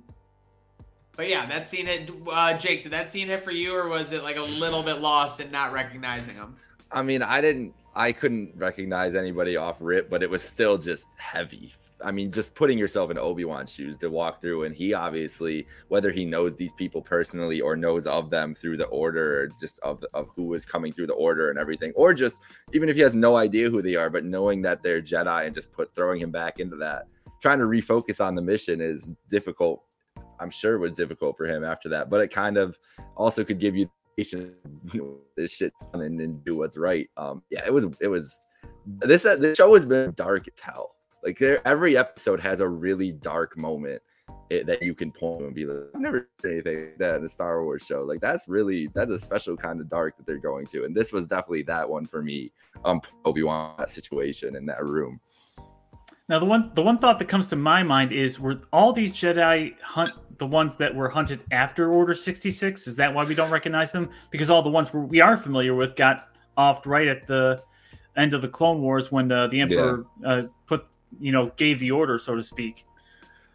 But 1.19 1.27
yeah, 1.27 1.45
that 1.47 1.67
scene 1.67 1.85
hit. 1.85 2.09
Uh, 2.31 2.57
Jake, 2.57 2.83
did 2.83 2.93
that 2.93 3.11
scene 3.11 3.27
hit 3.27 3.43
for 3.43 3.51
you, 3.51 3.75
or 3.75 3.89
was 3.89 4.13
it 4.13 4.23
like 4.23 4.37
a 4.37 4.41
little 4.41 4.81
bit 4.81 4.99
lost 4.99 5.41
in 5.41 5.51
not 5.51 5.73
recognizing 5.73 6.35
him? 6.35 6.55
I 6.93 7.01
mean, 7.01 7.21
I 7.21 7.41
didn't, 7.41 7.73
I 7.93 8.13
couldn't 8.13 8.53
recognize 8.55 9.15
anybody 9.15 9.57
off 9.57 9.75
rip, 9.81 10.09
but 10.09 10.23
it 10.23 10.29
was 10.29 10.41
still 10.43 10.77
just 10.77 11.07
heavy. 11.17 11.73
I 12.01 12.11
mean, 12.11 12.31
just 12.31 12.55
putting 12.55 12.79
yourself 12.79 13.11
in 13.11 13.17
Obi 13.17 13.43
Wan's 13.43 13.69
shoes 13.69 13.97
to 13.97 14.09
walk 14.09 14.39
through, 14.39 14.63
and 14.63 14.73
he 14.73 14.93
obviously, 14.93 15.67
whether 15.89 16.09
he 16.09 16.23
knows 16.23 16.55
these 16.55 16.71
people 16.71 17.01
personally 17.01 17.59
or 17.59 17.75
knows 17.75 18.07
of 18.07 18.29
them 18.29 18.55
through 18.55 18.77
the 18.77 18.85
order, 18.85 19.41
or 19.41 19.49
just 19.59 19.77
of 19.79 20.01
of 20.13 20.29
who 20.37 20.53
is 20.53 20.65
coming 20.65 20.93
through 20.93 21.07
the 21.07 21.13
order 21.15 21.49
and 21.49 21.59
everything, 21.59 21.91
or 21.97 22.13
just 22.13 22.39
even 22.71 22.87
if 22.87 22.95
he 22.95 23.01
has 23.01 23.13
no 23.13 23.35
idea 23.35 23.69
who 23.69 23.81
they 23.81 23.97
are, 23.97 24.09
but 24.09 24.23
knowing 24.23 24.61
that 24.61 24.83
they're 24.83 25.01
Jedi 25.01 25.45
and 25.45 25.53
just 25.53 25.73
put 25.73 25.93
throwing 25.93 26.21
him 26.21 26.31
back 26.31 26.61
into 26.61 26.77
that, 26.77 27.07
trying 27.41 27.59
to 27.59 27.65
refocus 27.65 28.25
on 28.25 28.35
the 28.35 28.41
mission 28.41 28.79
is 28.79 29.11
difficult. 29.29 29.83
I'm 30.39 30.49
sure 30.49 30.75
it 30.75 30.79
was 30.79 30.97
difficult 30.97 31.37
for 31.37 31.45
him 31.45 31.63
after 31.63 31.89
that, 31.89 32.09
but 32.09 32.21
it 32.21 32.29
kind 32.29 32.57
of 32.57 32.77
also 33.15 33.43
could 33.43 33.59
give 33.59 33.75
you 33.75 33.89
patience, 34.17 34.53
this 35.37 35.51
shit 35.51 35.73
and, 35.93 36.19
and 36.19 36.43
do 36.43 36.57
what's 36.57 36.77
right. 36.77 37.09
Um, 37.17 37.43
yeah, 37.49 37.65
it 37.65 37.73
was 37.73 37.85
it 37.99 38.07
was 38.07 38.45
this 38.85 39.25
uh, 39.25 39.35
the 39.35 39.55
show 39.55 39.73
has 39.73 39.85
been 39.85 40.13
dark 40.15 40.47
as 40.47 40.59
hell. 40.59 40.95
Like 41.23 41.37
there, 41.37 41.65
every 41.67 41.97
episode 41.97 42.39
has 42.39 42.59
a 42.59 42.67
really 42.67 43.11
dark 43.11 43.57
moment 43.57 44.01
it, 44.49 44.65
that 44.65 44.81
you 44.81 44.95
can 44.95 45.11
and 45.21 45.53
be 45.53 45.65
like, 45.65 45.89
I've 45.93 46.01
never 46.01 46.29
seen 46.41 46.53
anything 46.53 46.79
like 46.85 46.97
that 46.97 47.15
in 47.15 47.23
a 47.23 47.29
Star 47.29 47.63
Wars 47.63 47.85
show. 47.85 48.03
Like 48.03 48.19
that's 48.19 48.47
really 48.47 48.89
that's 48.93 49.11
a 49.11 49.19
special 49.19 49.55
kind 49.55 49.79
of 49.79 49.89
dark 49.89 50.17
that 50.17 50.25
they're 50.25 50.37
going 50.37 50.65
to, 50.67 50.85
and 50.85 50.95
this 50.95 51.11
was 51.13 51.27
definitely 51.27 51.63
that 51.63 51.87
one 51.87 52.05
for 52.05 52.21
me. 52.21 52.51
Um, 52.85 53.01
Obi 53.25 53.43
Wan 53.43 53.75
that 53.77 53.89
situation 53.89 54.55
in 54.55 54.65
that 54.67 54.83
room. 54.83 55.19
Now 56.27 56.39
the 56.39 56.45
one 56.45 56.71
the 56.73 56.81
one 56.81 56.97
thought 56.97 57.19
that 57.19 57.27
comes 57.27 57.47
to 57.47 57.55
my 57.55 57.83
mind 57.83 58.11
is 58.11 58.39
were 58.39 58.61
all 58.71 58.93
these 58.93 59.15
Jedi 59.15 59.79
hunt 59.81 60.11
the 60.39 60.47
ones 60.47 60.77
that 60.77 60.95
were 60.95 61.09
hunted 61.09 61.41
after 61.51 61.91
Order 61.91 62.15
66? 62.15 62.87
Is 62.87 62.95
that 62.95 63.13
why 63.13 63.25
we 63.25 63.35
don't 63.35 63.51
recognize 63.51 63.91
them? 63.91 64.09
Because 64.31 64.49
all 64.49 64.61
the 64.61 64.69
ones 64.69 64.91
we 64.93 65.21
are 65.21 65.37
familiar 65.37 65.75
with 65.75 65.95
got 65.95 66.29
off 66.57 66.87
right 66.87 67.07
at 67.07 67.27
the 67.27 67.61
end 68.17 68.33
of 68.33 68.41
the 68.41 68.47
Clone 68.47 68.81
Wars 68.81 69.11
when 69.11 69.31
uh, 69.31 69.47
the 69.47 69.61
Emperor 69.61 70.05
yeah. 70.21 70.27
uh, 70.27 70.43
put, 70.65 70.87
you 71.19 71.31
know, 71.31 71.51
gave 71.57 71.79
the 71.79 71.91
order, 71.91 72.17
so 72.17 72.35
to 72.35 72.41
speak. 72.41 72.85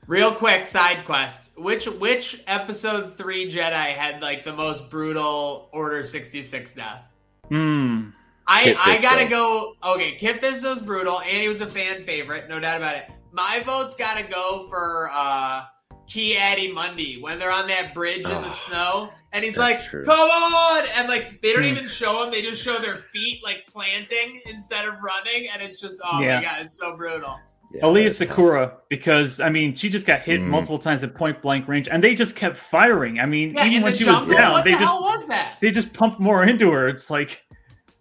Real 0.07 0.35
quick 0.35 0.67
side 0.67 1.05
quest: 1.07 1.53
which 1.57 1.87
which 1.87 2.43
episode 2.47 3.17
three 3.17 3.51
Jedi 3.51 3.73
had 3.73 4.21
like 4.21 4.45
the 4.45 4.53
most 4.53 4.91
brutal 4.91 5.71
Order 5.73 6.05
66 6.05 6.75
death? 6.75 7.03
Hmm. 7.49 8.11
I, 8.47 8.77
I 8.79 9.01
gotta 9.01 9.27
go. 9.27 9.73
Okay, 9.83 10.13
Kit 10.17 10.43
Fisto's 10.43 10.83
brutal, 10.83 11.21
and 11.21 11.31
he 11.31 11.49
was 11.49 11.63
a 11.63 11.67
fan 11.71 12.05
favorite, 12.05 12.51
no 12.51 12.61
doubt 12.61 12.77
about 12.77 12.97
it. 12.97 13.11
My 13.33 13.63
vote's 13.65 13.97
gotta 13.97 14.25
go 14.31 14.67
for 14.69 15.11
uh 15.11 15.65
Ki-Adi-Mundi 16.07 17.21
when 17.21 17.39
they're 17.39 17.53
on 17.53 17.67
that 17.69 17.95
bridge 17.95 18.23
oh, 18.25 18.37
in 18.37 18.43
the 18.43 18.51
snow, 18.51 19.11
and 19.33 19.45
he's 19.45 19.57
like, 19.57 19.83
true. 19.85 20.05
"Come 20.05 20.31
on!" 20.31 20.85
and 20.97 21.09
like 21.09 21.41
they 21.43 21.53
don't 21.53 21.63
hmm. 21.63 21.71
even 21.71 21.89
show 21.89 22.25
him; 22.25 22.31
they 22.31 22.43
just 22.43 22.63
show 22.63 22.79
their 22.79 22.97
feet 22.97 23.43
like 23.43 23.67
planting 23.67 24.41
instead 24.47 24.87
of 24.87 24.95
running, 25.03 25.49
and 25.53 25.63
it's 25.63 25.81
just 25.81 26.01
oh 26.05 26.21
yeah. 26.21 26.37
my 26.37 26.43
god, 26.43 26.63
it's 26.63 26.79
so 26.79 26.97
brutal. 26.97 27.39
Yeah, 27.73 27.83
Aayla 27.83 28.07
Secura, 28.07 28.71
tough. 28.71 28.79
because 28.89 29.41
I 29.41 29.49
mean, 29.49 29.75
she 29.75 29.89
just 29.89 30.07
got 30.07 30.21
hit 30.23 30.41
mm. 30.41 30.47
multiple 30.47 30.79
times 30.79 31.03
at 31.03 31.15
point 31.15 31.43
blank 31.43 31.67
range, 31.67 31.89
and 31.89 32.05
they 32.05 32.15
just 32.15 32.37
kept 32.37 32.57
firing. 32.57 33.19
I 33.19 33.27
mean, 33.27 33.55
yeah, 33.55 33.67
even 33.67 33.83
when 33.83 33.95
she 33.95 34.05
jungle? 34.05 34.29
was 34.29 34.37
down, 34.37 34.53
what 34.53 34.65
they 34.65 34.73
the 34.73 34.79
just 34.79 35.01
was 35.01 35.27
that? 35.27 35.57
They 35.61 35.73
just 35.73 35.93
pumped 35.93 36.21
more 36.21 36.45
into 36.49 36.71
her. 36.71 36.87
It's 36.87 37.11
like 37.11 37.45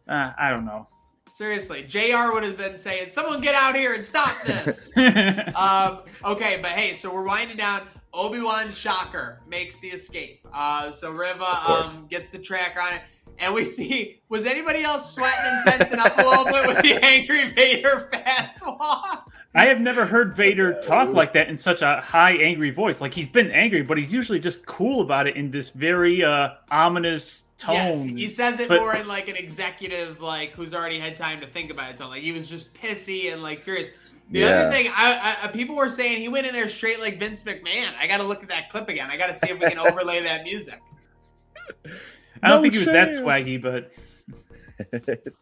uh, 0.07 0.31
I 0.37 0.49
don't 0.49 0.65
know. 0.65 0.87
Seriously, 1.33 1.81
JR 1.81 2.31
would 2.31 2.43
have 2.43 2.57
been 2.57 2.77
saying, 2.77 3.09
"Someone 3.09 3.41
get 3.41 3.55
out 3.55 3.75
here 3.75 3.95
and 3.95 4.03
stop 4.03 4.39
this." 4.43 4.95
um, 5.55 6.01
okay, 6.23 6.59
but 6.61 6.73
hey, 6.73 6.93
so 6.93 7.11
we're 7.11 7.23
winding 7.23 7.57
down. 7.57 7.87
Obi 8.13 8.39
Wan 8.39 8.69
Shocker 8.69 9.41
makes 9.47 9.79
the 9.79 9.87
escape. 9.87 10.47
Uh, 10.53 10.91
so 10.91 11.09
Reva 11.09 11.43
um, 11.67 12.05
gets 12.07 12.27
the 12.27 12.37
track 12.37 12.77
on 12.79 12.93
it, 12.93 13.01
and 13.39 13.51
we 13.51 13.63
see 13.63 14.21
was 14.29 14.45
anybody 14.45 14.83
else 14.83 15.15
sweating 15.15 15.39
and 15.43 15.65
tensing 15.65 15.97
up 15.97 16.15
a 16.19 16.21
little 16.21 16.45
bit 16.45 16.67
with 16.67 16.83
the 16.83 16.93
angry 17.03 17.49
Vader 17.49 18.09
fast 18.11 18.63
walk? 18.63 19.32
I 19.55 19.65
have 19.65 19.79
never 19.79 20.05
heard 20.05 20.35
Vader 20.35 20.81
talk 20.81 21.13
like 21.13 21.33
that 21.33 21.47
in 21.47 21.57
such 21.57 21.83
a 21.83 22.01
high, 22.01 22.33
angry 22.37 22.71
voice. 22.71 23.01
Like 23.01 23.13
he's 23.13 23.27
been 23.27 23.51
angry, 23.51 23.83
but 23.83 23.99
he's 23.99 24.11
usually 24.11 24.39
just 24.39 24.65
cool 24.65 25.01
about 25.01 25.27
it 25.27 25.35
in 25.35 25.51
this 25.51 25.69
very 25.69 26.23
uh, 26.23 26.49
ominous 26.71 27.43
tone. 27.57 27.75
Yes, 27.75 28.03
he 28.03 28.27
says 28.27 28.59
it 28.59 28.67
but, 28.67 28.79
more 28.79 28.95
in 28.95 29.07
like 29.07 29.27
an 29.27 29.35
executive, 29.35 30.21
like 30.21 30.51
who's 30.51 30.73
already 30.73 30.97
had 30.97 31.15
time 31.15 31.39
to 31.41 31.47
think 31.47 31.69
about 31.69 31.91
it. 31.91 31.99
So 31.99 32.07
like 32.07 32.23
he 32.23 32.31
was 32.31 32.49
just 32.49 32.73
pissy 32.73 33.31
and 33.31 33.43
like 33.43 33.63
furious. 33.63 33.89
The 34.31 34.39
yeah. 34.39 34.47
other 34.47 34.71
thing, 34.71 34.91
I, 34.91 35.37
I, 35.43 35.47
people 35.47 35.75
were 35.75 35.89
saying 35.89 36.19
he 36.19 36.29
went 36.29 36.47
in 36.47 36.53
there 36.53 36.69
straight 36.69 36.99
like 36.99 37.19
Vince 37.19 37.43
McMahon. 37.43 37.93
I 37.99 38.07
got 38.07 38.17
to 38.17 38.23
look 38.23 38.41
at 38.41 38.49
that 38.49 38.69
clip 38.69 38.89
again. 38.89 39.11
I 39.11 39.17
got 39.17 39.27
to 39.27 39.33
see 39.33 39.49
if 39.49 39.59
we 39.59 39.67
can 39.67 39.77
overlay 39.91 40.23
that 40.23 40.43
music. 40.43 40.81
I 42.41 42.49
don't 42.49 42.57
no 42.57 42.61
think 42.61 42.73
he 42.73 42.79
was 42.79 42.87
that 42.87 43.09
swaggy, 43.09 43.61
but 43.61 43.91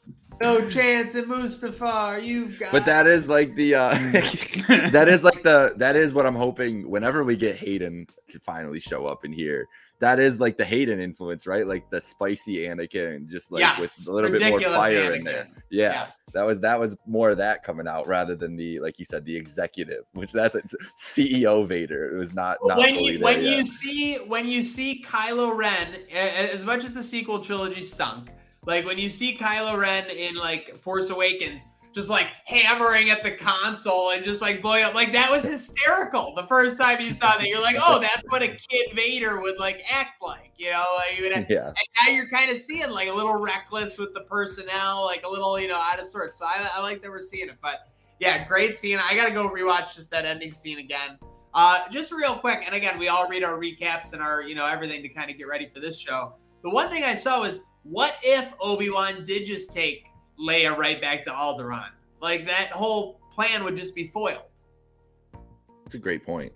no 0.42 0.70
chance 0.70 1.16
of 1.16 1.26
Mustafar. 1.26 2.24
You've 2.24 2.60
got. 2.60 2.72
But 2.72 2.86
that 2.86 3.08
is 3.08 3.30
like 3.30 3.56
the 3.56 3.76
uh 3.76 3.90
that 4.92 5.08
is 5.08 5.24
like 5.24 5.44
the 5.44 5.74
that 5.78 5.96
is 5.96 6.14
what 6.14 6.26
I'm 6.26 6.36
hoping 6.36 6.90
whenever 6.90 7.24
we 7.24 7.36
get 7.36 7.56
Hayden 7.58 8.08
to 8.30 8.40
finally 8.40 8.80
show 8.80 9.06
up 9.06 9.26
in 9.26 9.32
here 9.32 9.68
that 10.02 10.20
is 10.20 10.40
like 10.40 10.58
the 10.58 10.66
Hayden 10.66 11.00
influence, 11.00 11.46
right? 11.46 11.66
Like 11.66 11.90
the 11.92 12.02
spicy 12.02 12.58
Anakin, 12.66 13.30
just 13.30 13.52
like 13.52 13.62
yes, 13.62 13.80
with 13.80 14.08
a 14.08 14.12
little 14.12 14.32
bit 14.32 14.50
more 14.50 14.60
fire 14.60 15.12
Anakin. 15.12 15.16
in 15.16 15.24
there. 15.24 15.48
Yeah, 15.70 15.92
yes. 15.92 16.20
that 16.34 16.42
was 16.42 16.60
that 16.62 16.80
was 16.80 16.98
more 17.06 17.30
of 17.30 17.38
that 17.38 17.64
coming 17.64 17.88
out 17.88 18.08
rather 18.08 18.36
than 18.36 18.56
the 18.58 18.80
like 18.80 18.98
you 18.98 19.06
said 19.06 19.24
the 19.26 19.38
executive, 19.38 20.04
which 20.14 20.32
that's 20.32 20.56
a 20.56 20.64
CEO 21.00 21.68
Vader. 21.68 22.14
It 22.14 22.18
was 22.18 22.34
not. 22.34 22.58
not 22.64 22.80
when 22.80 22.96
you 22.96 23.20
when 23.20 23.44
yet. 23.44 23.58
you 23.58 23.64
see 23.64 24.16
when 24.16 24.48
you 24.48 24.64
see 24.64 25.04
Kylo 25.08 25.56
Ren, 25.56 26.00
as 26.12 26.66
much 26.66 26.84
as 26.84 26.94
the 26.94 27.04
sequel 27.04 27.40
trilogy 27.40 27.84
stunk, 27.84 28.32
like 28.66 28.86
when 28.86 28.98
you 28.98 29.10
see 29.10 29.38
Kylo 29.38 29.78
Ren 29.78 30.10
in 30.10 30.36
like 30.36 30.76
Force 30.76 31.10
Awakens 31.10 31.66
just 31.94 32.10
like 32.10 32.28
hammering 32.46 33.10
at 33.10 33.24
the 33.24 33.32
console 33.32 34.12
and 34.12 34.24
just 34.24 34.42
like 34.42 34.62
blowing 34.62 34.84
up. 34.84 34.94
Like 34.94 35.12
that 35.12 35.30
was 35.30 35.44
hysterical 35.44 36.34
the 36.36 36.48
first 36.48 36.80
time 36.80 37.02
you 37.02 37.12
saw 37.12 37.38
that. 37.38 37.48
You're 37.48 37.62
like, 37.62 37.76
oh, 37.80 38.00
that's 38.00 38.24
what 38.30 38.42
a 38.42 38.48
kid 38.48 38.96
Vader 38.96 39.42
would 39.42 39.60
like 39.60 39.84
act 39.90 40.22
like, 40.22 40.54
you 40.58 40.70
know? 40.70 40.86
Like, 40.96 41.20
would, 41.20 41.46
yeah. 41.50 41.68
And 41.68 41.76
now 42.00 42.14
you're 42.14 42.30
kind 42.30 42.50
of 42.50 42.58
seeing 42.58 42.90
like 42.90 43.10
a 43.10 43.14
little 43.14 43.42
reckless 43.42 43.98
with 43.98 44.14
the 44.14 44.22
personnel, 44.22 45.04
like 45.04 45.24
a 45.26 45.30
little, 45.30 45.60
you 45.60 45.68
know, 45.68 45.78
out 45.78 46.00
of 46.00 46.06
sorts. 46.06 46.40
So 46.40 46.46
I, 46.46 46.70
I 46.76 46.82
like 46.82 47.02
that 47.02 47.10
we're 47.10 47.22
seeing 47.22 47.50
it. 47.50 47.58
But 47.62 47.88
yeah, 48.20 48.48
great 48.48 48.78
scene. 48.78 49.00
I 49.00 49.16
got 49.16 49.28
to 49.28 49.34
go 49.34 49.50
rewatch 49.50 49.94
just 49.94 50.12
that 50.12 50.26
ending 50.26 50.54
scene 50.54 50.80
again. 50.80 51.18
Uh, 51.54 51.82
just 51.90 52.14
real 52.14 52.36
quick, 52.36 52.64
and 52.66 52.74
again, 52.74 52.98
we 52.98 53.10
all 53.10 53.28
read 53.28 53.44
our 53.44 53.60
recaps 53.60 54.14
and 54.14 54.22
our, 54.22 54.42
you 54.42 54.56
know, 54.56 54.66
everything 54.66 55.02
to 55.02 55.10
kind 55.10 55.30
of 55.30 55.38
get 55.38 55.50
ready 55.50 55.70
for 55.74 55.82
this 55.82 56.00
show. 56.00 56.36
The 56.64 56.70
one 56.70 56.90
thing 56.90 57.04
I 57.04 57.14
saw 57.14 57.42
was, 57.42 57.62
what 57.84 58.16
if 58.24 58.54
Obi 58.60 58.90
Wan 58.90 59.24
did 59.24 59.46
just 59.46 59.72
take 59.72 60.06
Leia 60.42 60.76
right 60.76 61.00
back 61.00 61.24
to 61.24 61.30
Alderaan. 61.30 61.90
Like 62.22 62.46
that 62.48 62.70
whole 62.70 63.20
plan 63.32 63.64
would 63.64 63.78
just 63.78 63.96
be 63.96 64.08
foiled. 64.08 64.44
It's 65.86 65.96
a 65.96 66.00
great 66.00 66.26
point. 66.26 66.52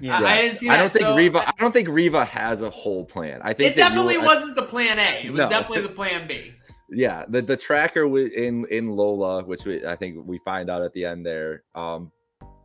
Yeah, 0.00 0.18
I, 0.18 0.24
I 0.24 0.40
didn't 0.42 0.56
see 0.56 0.68
that. 0.68 0.78
I 0.78 0.82
don't 0.82 0.92
think 0.92 1.04
so, 1.04 1.16
Reva. 1.16 1.46
I 1.46 1.52
don't 1.58 1.72
think 1.72 1.88
Reva 1.88 2.24
has 2.24 2.62
a 2.62 2.70
whole 2.70 3.04
plan. 3.04 3.40
I 3.42 3.52
think 3.52 3.72
it 3.72 3.76
definitely 3.76 4.14
you, 4.14 4.22
wasn't 4.22 4.58
I, 4.58 4.62
the 4.62 4.66
plan 4.66 4.98
A. 4.98 5.26
It 5.26 5.30
was 5.30 5.40
no. 5.40 5.48
definitely 5.48 5.82
the 5.82 5.90
plan 5.90 6.26
B. 6.26 6.54
Yeah, 6.88 7.24
the 7.28 7.42
the 7.42 7.56
tracker 7.56 8.04
in 8.16 8.64
in 8.70 8.88
Lola, 8.88 9.44
which 9.44 9.66
we, 9.66 9.84
I 9.84 9.96
think 9.96 10.26
we 10.26 10.38
find 10.38 10.70
out 10.70 10.82
at 10.82 10.94
the 10.94 11.04
end 11.04 11.26
there, 11.26 11.64
um, 11.74 12.10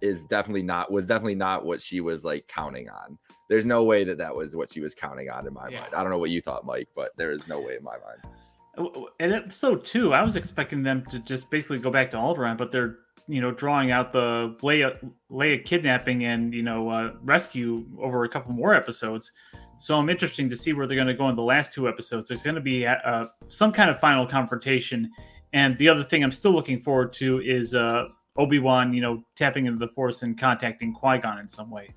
is 0.01 0.23
definitely 0.25 0.63
not 0.63 0.91
was 0.91 1.07
definitely 1.07 1.35
not 1.35 1.65
what 1.65 1.81
she 1.81 1.99
was 1.99 2.23
like 2.23 2.47
counting 2.47 2.87
on. 2.89 3.17
There's 3.47 3.65
no 3.65 3.83
way 3.83 4.03
that 4.03 4.17
that 4.17 4.35
was 4.35 4.55
what 4.55 4.71
she 4.71 4.81
was 4.81 4.95
counting 4.95 5.29
on 5.29 5.47
in 5.47 5.53
my 5.53 5.69
yeah. 5.69 5.81
mind. 5.81 5.95
I 5.95 6.01
don't 6.01 6.11
know 6.11 6.17
what 6.17 6.31
you 6.31 6.41
thought, 6.41 6.65
Mike, 6.65 6.89
but 6.95 7.11
there 7.17 7.31
is 7.31 7.47
no 7.47 7.59
way 7.59 7.75
in 7.77 7.83
my 7.83 7.97
mind. 7.97 9.11
In 9.19 9.31
episode 9.31 9.85
two, 9.85 10.13
I 10.13 10.21
was 10.21 10.35
expecting 10.35 10.83
them 10.83 11.05
to 11.09 11.19
just 11.19 11.49
basically 11.49 11.79
go 11.79 11.91
back 11.91 12.11
to 12.11 12.17
Alderaan, 12.17 12.57
but 12.57 12.71
they're 12.71 12.97
you 13.27 13.41
know 13.41 13.51
drawing 13.51 13.91
out 13.91 14.13
the 14.13 14.55
Leia 14.61 14.97
Leia 15.31 15.63
kidnapping 15.63 16.25
and 16.25 16.53
you 16.53 16.63
know 16.63 16.89
uh, 16.89 17.13
rescue 17.23 17.85
over 17.99 18.23
a 18.23 18.29
couple 18.29 18.51
more 18.53 18.73
episodes. 18.73 19.31
So 19.77 19.97
I'm 19.97 20.09
interesting 20.09 20.49
to 20.49 20.55
see 20.55 20.73
where 20.73 20.87
they're 20.87 20.95
going 20.95 21.07
to 21.07 21.13
go 21.13 21.27
in 21.29 21.35
the 21.35 21.43
last 21.43 21.73
two 21.73 21.87
episodes. 21.87 22.29
There's 22.29 22.43
going 22.43 22.55
to 22.55 22.61
be 22.61 22.85
uh, 22.85 23.25
some 23.47 23.71
kind 23.71 23.89
of 23.89 23.99
final 23.99 24.25
confrontation, 24.25 25.11
and 25.53 25.77
the 25.77 25.89
other 25.89 26.03
thing 26.03 26.23
I'm 26.23 26.31
still 26.31 26.53
looking 26.53 26.79
forward 26.79 27.13
to 27.13 27.41
is 27.41 27.75
uh, 27.75 28.05
Obi 28.37 28.59
Wan, 28.59 28.93
you 28.93 29.01
know, 29.01 29.23
tapping 29.35 29.65
into 29.65 29.79
the 29.79 29.91
Force 29.91 30.21
and 30.21 30.37
contacting 30.37 30.93
Qui 30.93 31.17
Gon 31.19 31.39
in 31.39 31.47
some 31.47 31.69
way. 31.69 31.93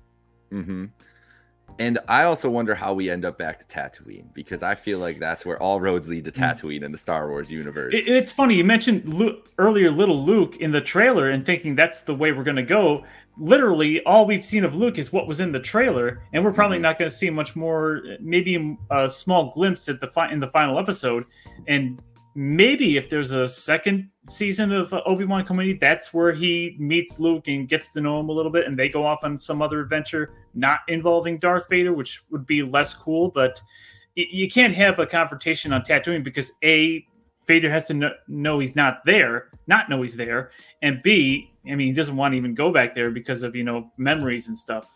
Mm-hmm. 0.51 0.85
And 1.79 1.97
I 2.09 2.23
also 2.23 2.49
wonder 2.49 2.75
how 2.75 2.93
we 2.93 3.09
end 3.09 3.23
up 3.23 3.37
back 3.37 3.57
to 3.59 3.65
Tatooine 3.65 4.33
because 4.33 4.61
I 4.61 4.75
feel 4.75 4.99
like 4.99 5.17
that's 5.17 5.45
where 5.45 5.61
all 5.63 5.79
roads 5.79 6.09
lead 6.09 6.25
to 6.25 6.31
mm. 6.31 6.35
Tatooine 6.35 6.83
in 6.83 6.91
the 6.91 6.97
Star 6.97 7.29
Wars 7.29 7.49
universe. 7.49 7.93
it's 7.95 8.33
funny 8.33 8.55
you 8.55 8.65
mentioned 8.65 9.11
Luke, 9.11 9.49
earlier 9.57 9.89
little 9.89 10.21
Luke 10.21 10.57
in 10.57 10.73
the 10.73 10.81
trailer 10.81 11.29
and 11.29 11.45
thinking 11.45 11.75
that's 11.75 12.01
the 12.01 12.13
way 12.13 12.33
we're 12.33 12.43
going 12.43 12.57
to 12.57 12.63
go. 12.63 13.05
Literally, 13.37 14.03
all 14.03 14.25
we've 14.25 14.43
seen 14.43 14.65
of 14.65 14.75
Luke 14.75 14.97
is 14.97 15.13
what 15.13 15.25
was 15.25 15.39
in 15.39 15.53
the 15.53 15.61
trailer, 15.61 16.21
and 16.33 16.43
we're 16.43 16.51
probably 16.51 16.75
mm-hmm. 16.75 16.83
not 16.83 16.99
going 16.99 17.09
to 17.09 17.15
see 17.15 17.29
much 17.29 17.55
more. 17.55 18.03
Maybe 18.19 18.77
a 18.91 19.09
small 19.09 19.49
glimpse 19.51 19.87
at 19.87 20.01
the 20.01 20.07
fi- 20.07 20.29
in 20.29 20.41
the 20.41 20.49
final 20.49 20.77
episode, 20.77 21.23
and 21.65 22.01
maybe 22.35 22.97
if 22.97 23.09
there's 23.09 23.31
a 23.31 23.47
second 23.47 24.09
season 24.29 24.71
of 24.71 24.93
uh, 24.93 25.01
Obi 25.05 25.25
Wan 25.25 25.45
Kenobi, 25.45 25.79
that's 25.79 26.13
where 26.13 26.33
he 26.33 26.75
meets 26.79 27.19
Luke 27.19 27.47
and 27.47 27.67
gets 27.67 27.91
to 27.93 28.01
know 28.01 28.19
him 28.19 28.29
a 28.29 28.31
little 28.31 28.51
bit, 28.51 28.65
and 28.65 28.77
they 28.77 28.89
go 28.89 29.05
off 29.05 29.23
on 29.23 29.39
some 29.39 29.61
other 29.61 29.79
adventure 29.79 30.33
not 30.53 30.79
involving 30.87 31.39
Darth 31.39 31.69
Vader, 31.69 31.93
which 31.93 32.23
would 32.29 32.45
be 32.45 32.63
less 32.63 32.93
cool. 32.93 33.29
But 33.29 33.61
you 34.15 34.49
can't 34.49 34.75
have 34.75 34.99
a 34.99 35.05
confrontation 35.05 35.73
on 35.73 35.81
Tatooine 35.81 36.23
because 36.23 36.51
a 36.63 37.05
Vader 37.47 37.71
has 37.71 37.85
to 37.85 37.93
know, 37.93 38.11
know 38.27 38.59
he's 38.59 38.75
not 38.75 39.03
there, 39.05 39.49
not 39.67 39.89
know 39.89 40.01
he's 40.01 40.15
there, 40.15 40.51
and 40.81 41.01
b 41.01 41.51
I 41.65 41.75
mean 41.75 41.87
he 41.87 41.93
doesn't 41.93 42.15
want 42.15 42.33
to 42.33 42.37
even 42.37 42.53
go 42.53 42.71
back 42.71 42.93
there 42.93 43.11
because 43.11 43.43
of 43.43 43.55
you 43.55 43.63
know 43.63 43.91
memories 43.97 44.47
and 44.47 44.57
stuff. 44.57 44.89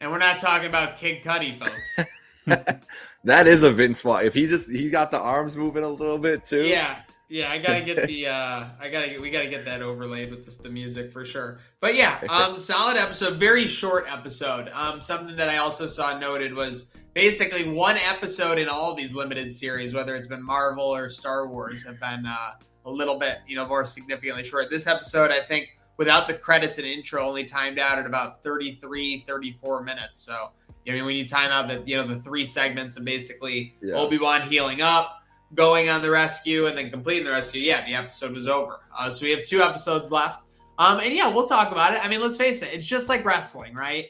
And 0.00 0.10
we're 0.10 0.18
not 0.18 0.38
talking 0.38 0.68
about 0.68 0.98
Kid 0.98 1.22
Cudi, 1.24 1.58
folks. 1.58 2.10
that 3.26 3.48
is 3.48 3.62
a 3.62 3.72
Vince 3.72 4.00
Vaughn. 4.00 4.24
If 4.24 4.34
he 4.34 4.46
just 4.46 4.70
he 4.70 4.88
got 4.88 5.10
the 5.10 5.18
arms 5.18 5.56
moving 5.56 5.82
a 5.82 5.88
little 5.88 6.18
bit 6.18 6.46
too. 6.46 6.62
Yeah, 6.62 7.00
yeah, 7.28 7.50
I 7.50 7.58
gotta 7.58 7.82
get 7.82 8.06
the 8.06 8.28
uh 8.28 8.66
I 8.80 8.88
gotta 8.88 9.08
get 9.08 9.20
we 9.20 9.30
gotta 9.30 9.48
get 9.48 9.64
that 9.64 9.82
overlaid 9.82 10.30
with 10.30 10.44
this 10.44 10.56
the 10.56 10.70
music 10.70 11.12
for 11.12 11.24
sure. 11.24 11.58
But 11.80 11.96
yeah, 11.96 12.20
um 12.28 12.56
solid 12.56 12.96
episode, 12.96 13.38
very 13.38 13.66
short 13.66 14.06
episode. 14.10 14.70
Um 14.72 15.02
something 15.02 15.36
that 15.36 15.48
I 15.48 15.58
also 15.58 15.86
saw 15.86 16.18
noted 16.18 16.54
was 16.54 16.92
basically 17.14 17.68
one 17.68 17.96
episode 17.96 18.58
in 18.58 18.68
all 18.68 18.94
these 18.94 19.12
limited 19.12 19.52
series, 19.52 19.92
whether 19.92 20.14
it's 20.14 20.28
been 20.28 20.42
Marvel 20.42 20.94
or 20.94 21.10
Star 21.10 21.48
Wars, 21.48 21.84
have 21.84 21.98
been 22.00 22.26
uh 22.26 22.52
a 22.84 22.90
little 22.90 23.18
bit, 23.18 23.38
you 23.48 23.56
know, 23.56 23.66
more 23.66 23.84
significantly 23.84 24.44
short. 24.44 24.70
This 24.70 24.86
episode, 24.86 25.32
I 25.32 25.40
think, 25.40 25.76
without 25.96 26.28
the 26.28 26.34
credits 26.34 26.78
and 26.78 26.86
intro, 26.86 27.20
only 27.26 27.44
timed 27.44 27.80
out 27.80 27.98
at 27.98 28.06
about 28.06 28.44
33, 28.44 29.24
34 29.26 29.82
minutes. 29.82 30.20
So 30.20 30.50
I 30.88 30.92
mean, 30.92 31.04
when 31.04 31.16
you 31.16 31.26
time 31.26 31.50
out 31.50 31.68
the 31.68 31.82
you 31.86 31.96
know 31.96 32.06
the 32.06 32.20
three 32.20 32.44
segments 32.44 32.96
and 32.96 33.04
basically 33.04 33.74
yeah. 33.82 33.94
Obi 33.94 34.18
Wan 34.18 34.42
healing 34.42 34.82
up, 34.82 35.22
going 35.54 35.88
on 35.88 36.02
the 36.02 36.10
rescue 36.10 36.66
and 36.66 36.76
then 36.76 36.90
completing 36.90 37.24
the 37.24 37.30
rescue, 37.30 37.60
yeah, 37.60 37.84
the 37.84 37.94
episode 37.94 38.32
was 38.32 38.46
over. 38.46 38.80
Uh, 38.96 39.10
so 39.10 39.24
we 39.24 39.32
have 39.32 39.44
two 39.44 39.62
episodes 39.62 40.10
left. 40.10 40.46
Um, 40.78 41.00
and 41.00 41.12
yeah, 41.12 41.26
we'll 41.28 41.46
talk 41.46 41.72
about 41.72 41.94
it. 41.94 42.04
I 42.04 42.08
mean, 42.08 42.20
let's 42.20 42.36
face 42.36 42.62
it, 42.62 42.68
it's 42.72 42.84
just 42.84 43.08
like 43.08 43.24
wrestling, 43.24 43.74
right? 43.74 44.06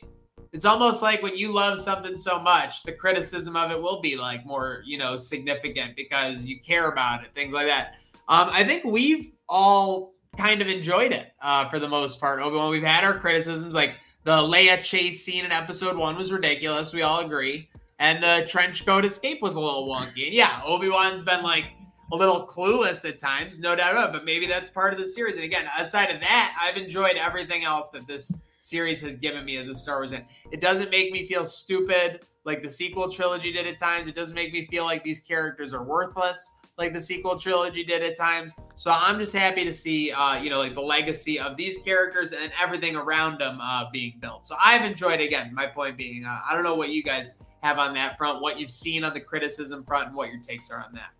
it's 0.56 0.64
almost 0.64 1.02
like 1.02 1.22
when 1.22 1.36
you 1.36 1.52
love 1.52 1.78
something 1.78 2.16
so 2.16 2.38
much, 2.38 2.82
the 2.84 2.92
criticism 2.92 3.56
of 3.56 3.70
it 3.70 3.80
will 3.80 4.00
be 4.00 4.16
like 4.16 4.46
more, 4.46 4.82
you 4.86 4.96
know, 4.96 5.18
significant 5.18 5.94
because 5.94 6.46
you 6.46 6.58
care 6.60 6.88
about 6.88 7.22
it, 7.22 7.30
things 7.34 7.52
like 7.52 7.66
that. 7.66 7.96
Um, 8.28 8.48
I 8.50 8.64
think 8.64 8.82
we've 8.82 9.32
all 9.50 10.12
kind 10.38 10.62
of 10.62 10.68
enjoyed 10.68 11.12
it 11.12 11.32
uh, 11.42 11.68
for 11.68 11.78
the 11.78 11.88
most 11.88 12.18
part. 12.18 12.40
Obi-Wan, 12.40 12.70
we've 12.70 12.82
had 12.82 13.04
our 13.04 13.18
criticisms, 13.18 13.74
like 13.74 13.96
the 14.26 14.32
Leia 14.32 14.82
chase 14.82 15.24
scene 15.24 15.44
in 15.44 15.52
episode 15.52 15.96
one 15.96 16.16
was 16.16 16.32
ridiculous. 16.32 16.92
We 16.92 17.02
all 17.02 17.24
agree. 17.24 17.70
And 18.00 18.20
the 18.20 18.44
trench 18.50 18.84
coat 18.84 19.04
escape 19.04 19.40
was 19.40 19.54
a 19.54 19.60
little 19.60 19.86
wonky. 19.86 20.26
And 20.26 20.34
yeah, 20.34 20.60
Obi-Wan's 20.64 21.22
been 21.22 21.44
like 21.44 21.66
a 22.12 22.16
little 22.16 22.44
clueless 22.44 23.08
at 23.08 23.20
times, 23.20 23.60
no 23.60 23.76
doubt 23.76 23.92
about 23.92 24.08
it, 24.08 24.12
but 24.12 24.24
maybe 24.24 24.48
that's 24.48 24.68
part 24.68 24.92
of 24.92 24.98
the 24.98 25.06
series. 25.06 25.36
And 25.36 25.44
again, 25.44 25.66
outside 25.78 26.10
of 26.10 26.18
that, 26.22 26.58
I've 26.60 26.76
enjoyed 26.76 27.14
everything 27.16 27.62
else 27.62 27.90
that 27.90 28.08
this 28.08 28.42
series 28.58 29.00
has 29.02 29.14
given 29.14 29.44
me 29.44 29.58
as 29.58 29.68
a 29.68 29.76
Star 29.76 29.98
Wars 29.98 30.10
fan. 30.10 30.24
It 30.50 30.60
doesn't 30.60 30.90
make 30.90 31.12
me 31.12 31.28
feel 31.28 31.46
stupid 31.46 32.24
like 32.44 32.64
the 32.64 32.68
sequel 32.68 33.08
trilogy 33.08 33.52
did 33.52 33.68
at 33.68 33.78
times. 33.78 34.08
It 34.08 34.16
doesn't 34.16 34.34
make 34.34 34.52
me 34.52 34.66
feel 34.66 34.82
like 34.82 35.04
these 35.04 35.20
characters 35.20 35.72
are 35.72 35.84
worthless 35.84 36.50
like 36.78 36.92
the 36.92 37.00
sequel 37.00 37.38
trilogy 37.38 37.82
did 37.82 38.02
at 38.02 38.16
times. 38.16 38.56
So 38.74 38.92
I'm 38.94 39.18
just 39.18 39.34
happy 39.34 39.64
to 39.64 39.72
see, 39.72 40.12
uh, 40.12 40.40
you 40.42 40.50
know, 40.50 40.58
like 40.58 40.74
the 40.74 40.82
legacy 40.82 41.38
of 41.38 41.56
these 41.56 41.78
characters 41.78 42.32
and 42.32 42.52
everything 42.62 42.96
around 42.96 43.40
them 43.40 43.58
uh, 43.62 43.88
being 43.90 44.18
built. 44.20 44.46
So 44.46 44.56
I've 44.62 44.82
enjoyed 44.82 45.20
again. 45.20 45.54
My 45.54 45.66
point 45.66 45.96
being, 45.96 46.24
uh, 46.26 46.40
I 46.48 46.54
don't 46.54 46.64
know 46.64 46.74
what 46.74 46.90
you 46.90 47.02
guys 47.02 47.38
have 47.62 47.78
on 47.78 47.94
that 47.94 48.18
front, 48.18 48.42
what 48.42 48.60
you've 48.60 48.70
seen 48.70 49.04
on 49.04 49.14
the 49.14 49.20
criticism 49.20 49.84
front, 49.84 50.08
and 50.08 50.16
what 50.16 50.30
your 50.30 50.40
takes 50.40 50.70
are 50.70 50.78
on 50.78 50.92
that. 50.92 51.10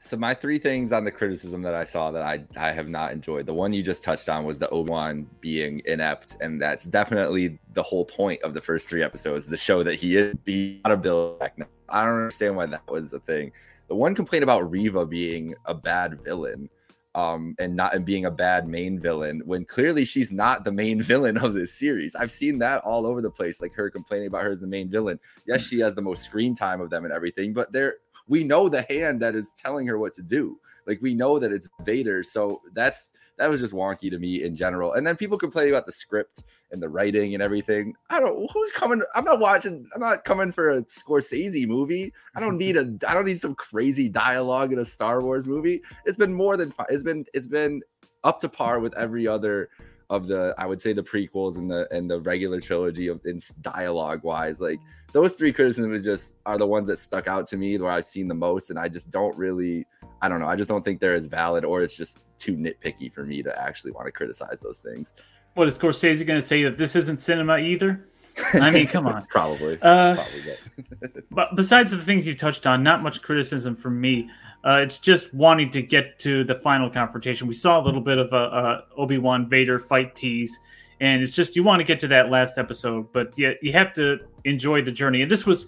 So 0.00 0.16
my 0.16 0.34
three 0.34 0.58
things 0.58 0.90
on 0.90 1.04
the 1.04 1.12
criticism 1.12 1.62
that 1.62 1.74
I 1.74 1.84
saw 1.84 2.10
that 2.10 2.24
I 2.24 2.44
I 2.56 2.72
have 2.72 2.88
not 2.88 3.12
enjoyed. 3.12 3.46
The 3.46 3.54
one 3.54 3.72
you 3.72 3.84
just 3.84 4.02
touched 4.02 4.28
on 4.28 4.44
was 4.44 4.58
the 4.58 4.68
Obi-Wan 4.70 5.28
being 5.40 5.80
inept, 5.84 6.38
and 6.40 6.60
that's 6.60 6.82
definitely 6.82 7.60
the 7.74 7.84
whole 7.84 8.04
point 8.04 8.42
of 8.42 8.52
the 8.52 8.60
first 8.60 8.88
three 8.88 9.04
episodes, 9.04 9.46
the 9.46 9.56
show 9.56 9.84
that 9.84 9.94
he 9.94 10.16
is 10.16 10.34
be 10.44 10.80
a 10.84 10.96
Bill 10.96 11.38
I 11.40 12.04
don't 12.04 12.16
understand 12.16 12.56
why 12.56 12.66
that 12.66 12.90
was 12.90 13.12
a 13.12 13.20
thing. 13.20 13.52
The 13.92 13.96
one 13.96 14.14
complaint 14.14 14.42
about 14.42 14.70
Reva 14.70 15.04
being 15.04 15.54
a 15.66 15.74
bad 15.74 16.22
villain, 16.22 16.70
um, 17.14 17.54
and 17.58 17.76
not 17.76 17.94
and 17.94 18.06
being 18.06 18.24
a 18.24 18.30
bad 18.30 18.66
main 18.66 18.98
villain 18.98 19.42
when 19.44 19.66
clearly 19.66 20.06
she's 20.06 20.32
not 20.32 20.64
the 20.64 20.72
main 20.72 21.02
villain 21.12 21.36
of 21.36 21.52
this 21.52 21.74
series. 21.74 22.14
I've 22.14 22.30
seen 22.30 22.58
that 22.60 22.80
all 22.84 23.04
over 23.04 23.20
the 23.20 23.30
place, 23.30 23.60
like 23.60 23.74
her 23.74 23.90
complaining 23.90 24.28
about 24.28 24.44
her 24.44 24.50
as 24.50 24.62
the 24.62 24.66
main 24.66 24.88
villain. 24.88 25.20
Yes, 25.46 25.60
she 25.60 25.78
has 25.80 25.94
the 25.94 26.00
most 26.00 26.22
screen 26.22 26.54
time 26.54 26.80
of 26.80 26.88
them 26.88 27.04
and 27.04 27.12
everything, 27.12 27.52
but 27.52 27.70
they're 27.74 27.96
we 28.26 28.44
know 28.44 28.70
the 28.70 28.86
hand 28.88 29.20
that 29.20 29.36
is 29.36 29.52
telling 29.58 29.86
her 29.88 29.98
what 29.98 30.14
to 30.14 30.22
do. 30.22 30.58
Like 30.86 31.02
we 31.02 31.12
know 31.12 31.38
that 31.38 31.52
it's 31.52 31.68
Vader. 31.82 32.22
So 32.22 32.62
that's 32.72 33.12
that 33.38 33.50
was 33.50 33.60
just 33.60 33.72
wonky 33.72 34.10
to 34.10 34.18
me 34.18 34.42
in 34.42 34.54
general. 34.54 34.92
And 34.92 35.06
then 35.06 35.16
people 35.16 35.38
complain 35.38 35.68
about 35.68 35.86
the 35.86 35.92
script 35.92 36.42
and 36.70 36.82
the 36.82 36.88
writing 36.88 37.34
and 37.34 37.42
everything. 37.42 37.94
I 38.10 38.20
don't 38.20 38.50
who's 38.52 38.72
coming. 38.72 39.02
I'm 39.14 39.24
not 39.24 39.40
watching. 39.40 39.88
I'm 39.94 40.00
not 40.00 40.24
coming 40.24 40.52
for 40.52 40.70
a 40.70 40.82
Scorsese 40.82 41.66
movie. 41.66 42.12
I 42.36 42.40
don't 42.40 42.58
need 42.58 42.76
a. 42.76 42.96
I 43.08 43.14
don't 43.14 43.26
need 43.26 43.40
some 43.40 43.54
crazy 43.54 44.08
dialogue 44.08 44.72
in 44.72 44.78
a 44.78 44.84
Star 44.84 45.22
Wars 45.22 45.48
movie. 45.48 45.82
It's 46.04 46.16
been 46.16 46.34
more 46.34 46.56
than. 46.56 46.72
It's 46.88 47.02
been. 47.02 47.24
It's 47.34 47.46
been 47.46 47.82
up 48.24 48.40
to 48.40 48.48
par 48.48 48.80
with 48.80 48.96
every 48.96 49.26
other 49.26 49.68
of 50.10 50.26
the 50.26 50.54
I 50.58 50.66
would 50.66 50.80
say 50.80 50.92
the 50.92 51.02
prequels 51.02 51.56
and 51.56 51.70
the 51.70 51.88
and 51.90 52.10
the 52.10 52.20
regular 52.20 52.60
trilogy 52.60 53.08
of 53.08 53.24
in 53.24 53.40
dialogue 53.62 54.22
wise. 54.22 54.60
Like 54.60 54.80
those 55.12 55.32
three 55.32 55.52
criticisms 55.52 56.04
just 56.04 56.34
are 56.44 56.58
the 56.58 56.66
ones 56.66 56.88
that 56.88 56.98
stuck 56.98 57.26
out 57.26 57.46
to 57.48 57.56
me 57.56 57.78
where 57.78 57.90
I've 57.90 58.04
seen 58.04 58.28
the 58.28 58.34
most, 58.34 58.68
and 58.68 58.78
I 58.78 58.88
just 58.88 59.10
don't 59.10 59.36
really 59.36 59.86
I 60.22 60.28
don't 60.28 60.40
know. 60.40 60.46
I 60.46 60.56
just 60.56 60.70
don't 60.70 60.84
think 60.84 61.00
they're 61.00 61.14
as 61.14 61.26
valid, 61.26 61.64
or 61.64 61.82
it's 61.82 61.96
just 61.96 62.20
too 62.38 62.56
nitpicky 62.56 63.12
for 63.12 63.24
me 63.24 63.42
to 63.42 63.60
actually 63.60 63.90
want 63.90 64.06
to 64.06 64.12
criticize 64.12 64.60
those 64.60 64.78
things. 64.78 65.14
What 65.54 65.68
is 65.68 65.76
Scorsese 65.76 66.26
going 66.26 66.40
to 66.40 66.46
say 66.46 66.62
that 66.62 66.78
this 66.78 66.96
isn't 66.96 67.18
cinema 67.18 67.58
either? 67.58 68.08
I 68.54 68.70
mean, 68.70 68.86
come 68.86 69.06
on. 69.06 69.26
Probably. 69.30 69.78
Uh, 69.82 70.14
Probably 70.14 71.22
but 71.30 71.54
besides 71.56 71.90
the 71.90 71.98
things 71.98 72.26
you 72.26 72.34
touched 72.34 72.66
on, 72.66 72.82
not 72.82 73.02
much 73.02 73.20
criticism 73.20 73.76
from 73.76 74.00
me. 74.00 74.30
Uh, 74.64 74.80
it's 74.82 75.00
just 75.00 75.34
wanting 75.34 75.70
to 75.72 75.82
get 75.82 76.20
to 76.20 76.44
the 76.44 76.54
final 76.54 76.88
confrontation. 76.88 77.48
We 77.48 77.54
saw 77.54 77.80
a 77.80 77.82
little 77.82 78.00
bit 78.00 78.18
of 78.18 78.32
a, 78.32 78.36
a 78.36 78.84
Obi 78.96 79.18
Wan 79.18 79.48
Vader 79.48 79.80
fight 79.80 80.14
tease, 80.14 80.58
and 81.00 81.20
it's 81.20 81.34
just 81.34 81.56
you 81.56 81.64
want 81.64 81.80
to 81.80 81.84
get 81.84 81.98
to 82.00 82.08
that 82.08 82.30
last 82.30 82.58
episode, 82.58 83.12
but 83.12 83.36
yet 83.36 83.58
you 83.60 83.72
have 83.72 83.92
to 83.94 84.20
enjoy 84.44 84.82
the 84.82 84.92
journey. 84.92 85.22
And 85.22 85.30
this 85.30 85.44
was 85.44 85.66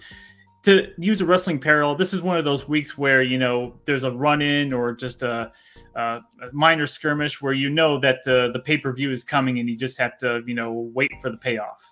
to 0.64 0.90
use 0.96 1.20
a 1.20 1.27
wrestling 1.27 1.61
parallel. 1.61 1.94
This 1.94 2.12
is 2.12 2.22
one 2.22 2.38
of 2.38 2.44
those 2.44 2.66
weeks 2.66 2.96
where 2.98 3.22
you 3.22 3.38
know 3.38 3.74
there's 3.85 4.05
a 4.05 4.11
run 4.11 4.42
in 4.42 4.72
or 4.72 4.92
just 4.92 5.22
a, 5.22 5.53
a, 5.94 6.20
minor 6.53 6.87
skirmish 6.87 7.40
where 7.40 7.53
you 7.53 7.70
know 7.70 7.98
that 8.00 8.24
the 8.24 8.50
the 8.53 8.61
pay 8.61 8.79
per 8.79 8.92
view 8.92 9.11
is 9.11 9.24
coming, 9.24 9.59
and 9.59 9.68
you 9.68 9.77
just 9.77 9.98
have 9.98 10.18
to 10.18 10.42
you 10.46 10.55
know 10.55 10.90
wait 10.94 11.12
for 11.20 11.31
the 11.31 11.37
payoff. 11.37 11.83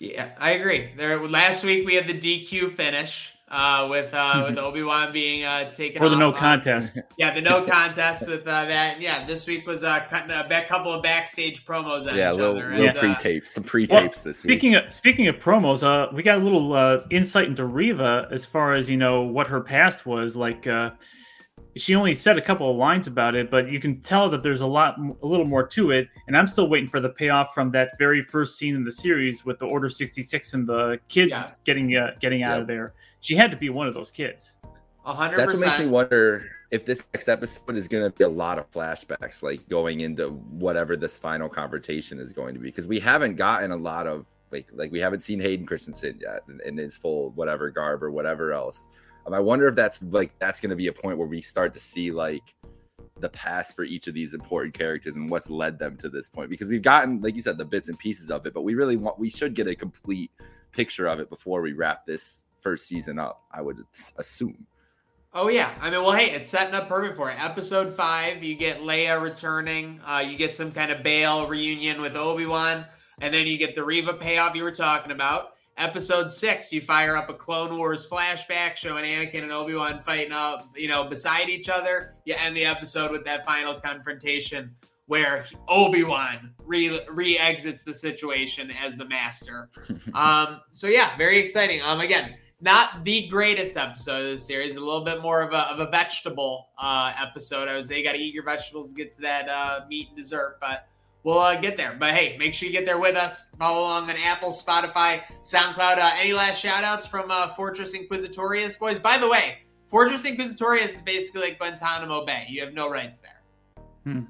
Yeah, 0.00 0.30
I 0.38 0.52
agree. 0.52 0.90
There 0.96 1.26
last 1.28 1.64
week 1.64 1.86
we 1.86 1.94
had 1.94 2.06
the 2.06 2.18
DQ 2.18 2.74
finish 2.74 3.33
uh, 3.48 3.86
with 3.90 4.10
uh, 4.12 4.44
with 4.48 4.58
Obi 4.58 4.82
Wan 4.82 5.12
being 5.12 5.44
uh, 5.44 5.70
taken 5.70 6.02
or 6.02 6.08
the 6.08 6.16
no 6.16 6.30
uh, 6.30 6.36
contest. 6.36 6.98
yeah, 7.18 7.34
the 7.34 7.40
no 7.40 7.62
contest 7.64 8.28
with 8.28 8.42
uh, 8.42 8.64
that. 8.64 9.00
Yeah, 9.00 9.26
this 9.26 9.46
week 9.46 9.66
was 9.66 9.84
uh, 9.84 10.00
cutting 10.08 10.30
a 10.30 10.48
back, 10.48 10.68
couple 10.68 10.92
of 10.92 11.02
backstage 11.02 11.64
promos. 11.64 12.04
yeah, 12.14 12.32
little, 12.32 12.56
other, 12.56 12.74
little 12.76 13.00
pre 13.00 13.14
tapes, 13.16 13.52
some 13.52 13.64
pre 13.64 13.86
tapes 13.86 14.16
well, 14.16 14.24
this 14.24 14.38
speaking 14.38 14.72
week. 14.72 14.82
Speaking 14.82 14.86
of 14.86 14.94
speaking 14.94 15.28
of 15.28 15.36
promos, 15.36 15.82
uh, 15.82 16.12
we 16.12 16.22
got 16.22 16.38
a 16.38 16.42
little 16.42 16.72
uh, 16.72 17.00
insight 17.10 17.48
into 17.48 17.64
Reva 17.64 18.28
as 18.30 18.46
far 18.46 18.74
as 18.74 18.88
you 18.88 18.96
know 18.96 19.22
what 19.22 19.46
her 19.48 19.60
past 19.60 20.06
was 20.06 20.36
like. 20.36 20.66
She 21.76 21.96
only 21.96 22.14
said 22.14 22.38
a 22.38 22.40
couple 22.40 22.70
of 22.70 22.76
lines 22.76 23.08
about 23.08 23.34
it, 23.34 23.50
but 23.50 23.68
you 23.68 23.80
can 23.80 24.00
tell 24.00 24.30
that 24.30 24.44
there's 24.44 24.60
a 24.60 24.66
lot, 24.66 24.96
a 24.98 25.26
little 25.26 25.46
more 25.46 25.66
to 25.68 25.90
it. 25.90 26.08
And 26.28 26.36
I'm 26.36 26.46
still 26.46 26.68
waiting 26.68 26.88
for 26.88 27.00
the 27.00 27.08
payoff 27.08 27.52
from 27.52 27.72
that 27.72 27.98
very 27.98 28.22
first 28.22 28.56
scene 28.56 28.76
in 28.76 28.84
the 28.84 28.92
series 28.92 29.44
with 29.44 29.58
the 29.58 29.66
Order 29.66 29.88
66 29.88 30.54
and 30.54 30.66
the 30.66 31.00
kids 31.08 31.30
yes. 31.30 31.58
getting 31.64 31.96
uh, 31.96 32.12
getting 32.20 32.44
out 32.44 32.52
yep. 32.52 32.60
of 32.60 32.66
there. 32.68 32.94
She 33.20 33.34
had 33.34 33.50
to 33.50 33.56
be 33.56 33.70
one 33.70 33.88
of 33.88 33.94
those 33.94 34.12
kids. 34.12 34.56
hundred 35.04 35.36
That's 35.36 35.52
what 35.54 35.60
makes 35.60 35.78
me 35.80 35.86
wonder 35.86 36.48
if 36.70 36.86
this 36.86 37.04
next 37.12 37.28
episode 37.28 37.76
is 37.76 37.88
going 37.88 38.04
to 38.04 38.16
be 38.16 38.24
a 38.24 38.28
lot 38.28 38.58
of 38.58 38.70
flashbacks, 38.70 39.42
like 39.42 39.68
going 39.68 40.00
into 40.00 40.28
whatever 40.28 40.96
this 40.96 41.18
final 41.18 41.48
confrontation 41.48 42.20
is 42.20 42.32
going 42.32 42.54
to 42.54 42.60
be, 42.60 42.68
because 42.68 42.86
we 42.86 43.00
haven't 43.00 43.34
gotten 43.34 43.72
a 43.72 43.76
lot 43.76 44.06
of 44.06 44.26
like 44.52 44.68
like 44.72 44.92
we 44.92 45.00
haven't 45.00 45.20
seen 45.20 45.40
Hayden 45.40 45.66
Christensen 45.66 46.20
yet 46.22 46.42
in, 46.48 46.60
in 46.64 46.76
his 46.76 46.96
full 46.96 47.30
whatever 47.30 47.68
garb 47.70 48.02
or 48.02 48.12
whatever 48.12 48.52
else. 48.52 48.86
Um, 49.26 49.34
I 49.34 49.40
wonder 49.40 49.68
if 49.68 49.74
that's 49.74 50.00
like 50.02 50.38
that's 50.38 50.60
going 50.60 50.70
to 50.70 50.76
be 50.76 50.88
a 50.88 50.92
point 50.92 51.18
where 51.18 51.26
we 51.26 51.40
start 51.40 51.72
to 51.74 51.80
see 51.80 52.10
like 52.10 52.54
the 53.20 53.28
past 53.28 53.76
for 53.76 53.84
each 53.84 54.06
of 54.06 54.14
these 54.14 54.34
important 54.34 54.74
characters 54.74 55.16
and 55.16 55.30
what's 55.30 55.48
led 55.48 55.78
them 55.78 55.96
to 55.96 56.08
this 56.08 56.28
point 56.28 56.50
because 56.50 56.68
we've 56.68 56.82
gotten 56.82 57.20
like 57.20 57.34
you 57.34 57.40
said 57.40 57.56
the 57.56 57.64
bits 57.64 57.88
and 57.88 57.98
pieces 57.98 58.30
of 58.30 58.44
it 58.44 58.52
but 58.52 58.62
we 58.62 58.74
really 58.74 58.96
want 58.96 59.18
we 59.18 59.30
should 59.30 59.54
get 59.54 59.68
a 59.68 59.74
complete 59.74 60.32
picture 60.72 61.06
of 61.06 61.20
it 61.20 61.30
before 61.30 61.62
we 61.62 61.72
wrap 61.72 62.04
this 62.04 62.42
first 62.60 62.88
season 62.88 63.18
up 63.18 63.42
i 63.52 63.62
would 63.62 63.78
assume. 64.18 64.66
Oh 65.32 65.48
yeah. 65.48 65.72
I 65.80 65.90
mean 65.90 66.02
well 66.02 66.12
hey 66.12 66.30
it's 66.30 66.50
setting 66.50 66.74
up 66.74 66.88
perfect 66.88 67.16
for 67.16 67.30
it. 67.30 67.42
Episode 67.42 67.94
five 67.94 68.42
you 68.42 68.54
get 68.54 68.80
leia 68.80 69.20
returning. 69.20 70.00
Uh, 70.04 70.24
you 70.26 70.36
get 70.36 70.54
some 70.54 70.70
kind 70.70 70.90
of 70.90 71.02
bail 71.02 71.46
reunion 71.48 72.00
with 72.00 72.16
obi-wan 72.16 72.84
and 73.20 73.32
then 73.32 73.46
you 73.46 73.58
get 73.58 73.74
the 73.74 73.84
reva 73.84 74.12
payoff 74.12 74.54
you 74.54 74.64
were 74.64 74.72
talking 74.72 75.12
about 75.12 75.53
Episode 75.76 76.32
six, 76.32 76.72
you 76.72 76.80
fire 76.80 77.16
up 77.16 77.28
a 77.28 77.34
Clone 77.34 77.76
Wars 77.76 78.08
flashback 78.08 78.76
showing 78.76 79.04
Anakin 79.04 79.42
and 79.42 79.50
Obi 79.50 79.74
Wan 79.74 80.02
fighting 80.04 80.32
up, 80.32 80.68
you 80.76 80.86
know, 80.86 81.02
beside 81.02 81.48
each 81.48 81.68
other. 81.68 82.14
You 82.24 82.34
end 82.38 82.56
the 82.56 82.64
episode 82.64 83.10
with 83.10 83.24
that 83.24 83.44
final 83.44 83.80
confrontation 83.80 84.74
where 85.06 85.46
Obi 85.68 86.04
Wan 86.04 86.54
re 86.64 87.38
exits 87.38 87.82
the 87.84 87.92
situation 87.92 88.70
as 88.84 88.94
the 88.94 89.04
master. 89.04 89.68
um, 90.14 90.60
so 90.70 90.86
yeah, 90.86 91.16
very 91.16 91.38
exciting. 91.38 91.82
Um, 91.82 92.00
again, 92.00 92.36
not 92.60 93.04
the 93.04 93.26
greatest 93.26 93.76
episode 93.76 94.26
of 94.26 94.30
the 94.30 94.38
series. 94.38 94.76
A 94.76 94.80
little 94.80 95.04
bit 95.04 95.20
more 95.22 95.42
of 95.42 95.52
a, 95.52 95.72
of 95.72 95.80
a 95.80 95.90
vegetable 95.90 96.68
uh, 96.78 97.12
episode. 97.20 97.66
I 97.66 97.74
would 97.74 97.84
say 97.84 97.98
you 97.98 98.04
got 98.04 98.12
to 98.12 98.18
eat 98.18 98.32
your 98.32 98.44
vegetables 98.44 98.90
to 98.90 98.94
get 98.94 99.12
to 99.14 99.20
that 99.22 99.48
uh, 99.48 99.80
meat 99.88 100.08
and 100.08 100.16
dessert, 100.16 100.58
but 100.60 100.86
we'll 101.24 101.38
uh, 101.38 101.60
get 101.60 101.76
there. 101.76 101.96
But 101.98 102.14
hey, 102.14 102.36
make 102.38 102.54
sure 102.54 102.68
you 102.68 102.72
get 102.72 102.86
there 102.86 102.98
with 102.98 103.16
us. 103.16 103.50
Follow 103.58 103.80
along 103.80 104.08
on 104.10 104.16
Apple, 104.24 104.50
Spotify, 104.50 105.22
SoundCloud. 105.42 105.98
Uh, 105.98 106.10
any 106.16 106.32
last 106.32 106.60
shout 106.60 106.84
outs 106.84 107.06
from 107.06 107.30
uh, 107.30 107.52
Fortress 107.54 107.96
Inquisitorius, 107.96 108.78
boys? 108.78 109.00
By 109.00 109.18
the 109.18 109.28
way, 109.28 109.58
Fortress 109.90 110.24
Inquisitorius 110.24 110.86
is 110.86 111.02
basically 111.02 111.40
like 111.40 111.58
Guantanamo 111.58 112.24
Bay. 112.24 112.46
You 112.48 112.62
have 112.64 112.72
no 112.72 112.88
rights 112.88 113.20
there. 113.20 113.82
Hmm. 114.04 114.20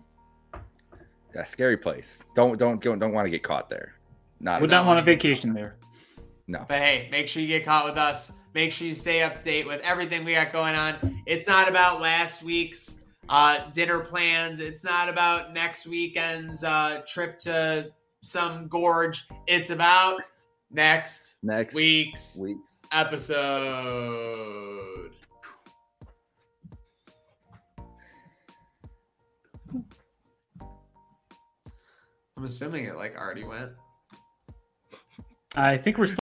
Yeah, 1.35 1.43
scary 1.43 1.77
place. 1.77 2.25
Don't 2.35 2.59
don't 2.59 2.81
don't, 2.81 2.99
don't 2.99 3.13
want 3.13 3.27
to 3.27 3.31
get 3.31 3.43
caught 3.43 3.69
there. 3.69 3.95
Not 4.41 4.61
would 4.61 4.71
not 4.71 4.87
want 4.87 4.99
a 4.99 5.03
vacation 5.03 5.53
there. 5.53 5.77
No. 6.47 6.65
But 6.69 6.81
hey, 6.81 7.09
make 7.11 7.29
sure 7.29 7.43
you 7.43 7.49
get 7.49 7.65
caught 7.65 7.85
with 7.87 7.97
us. 7.97 8.33
Make 8.55 8.71
sure 8.71 8.87
you 8.87 8.95
stay 8.95 9.23
up 9.23 9.35
to 9.35 9.43
date 9.43 9.67
with 9.67 9.81
everything 9.81 10.25
we 10.25 10.35
got 10.35 10.53
going 10.53 10.77
on. 10.77 11.23
It's 11.27 11.49
not 11.49 11.69
about 11.69 12.01
last 12.01 12.45
week's 12.45 13.01
uh, 13.29 13.71
dinner 13.71 14.01
plans. 14.01 14.61
It's 14.61 14.85
not 14.85 15.09
about 15.09 15.53
next 15.53 15.87
weekend's 15.87 16.65
uh, 16.65 17.03
trip 17.07 17.39
to 17.39 17.91
some 18.23 18.69
gorge. 18.69 19.27
It's 19.47 19.71
about 19.71 20.23
next 20.71 21.37
next 21.43 21.75
week's 21.75 22.37
weeks 22.37 22.81
episode. 22.93 24.31
I'm 32.37 32.45
assuming 32.45 32.85
it 32.87 32.97
like 32.97 33.17
already 33.17 33.45
went. 33.45 33.71
I 35.57 35.77
think 35.77 35.99
we're 35.99 36.07
still 36.07 36.19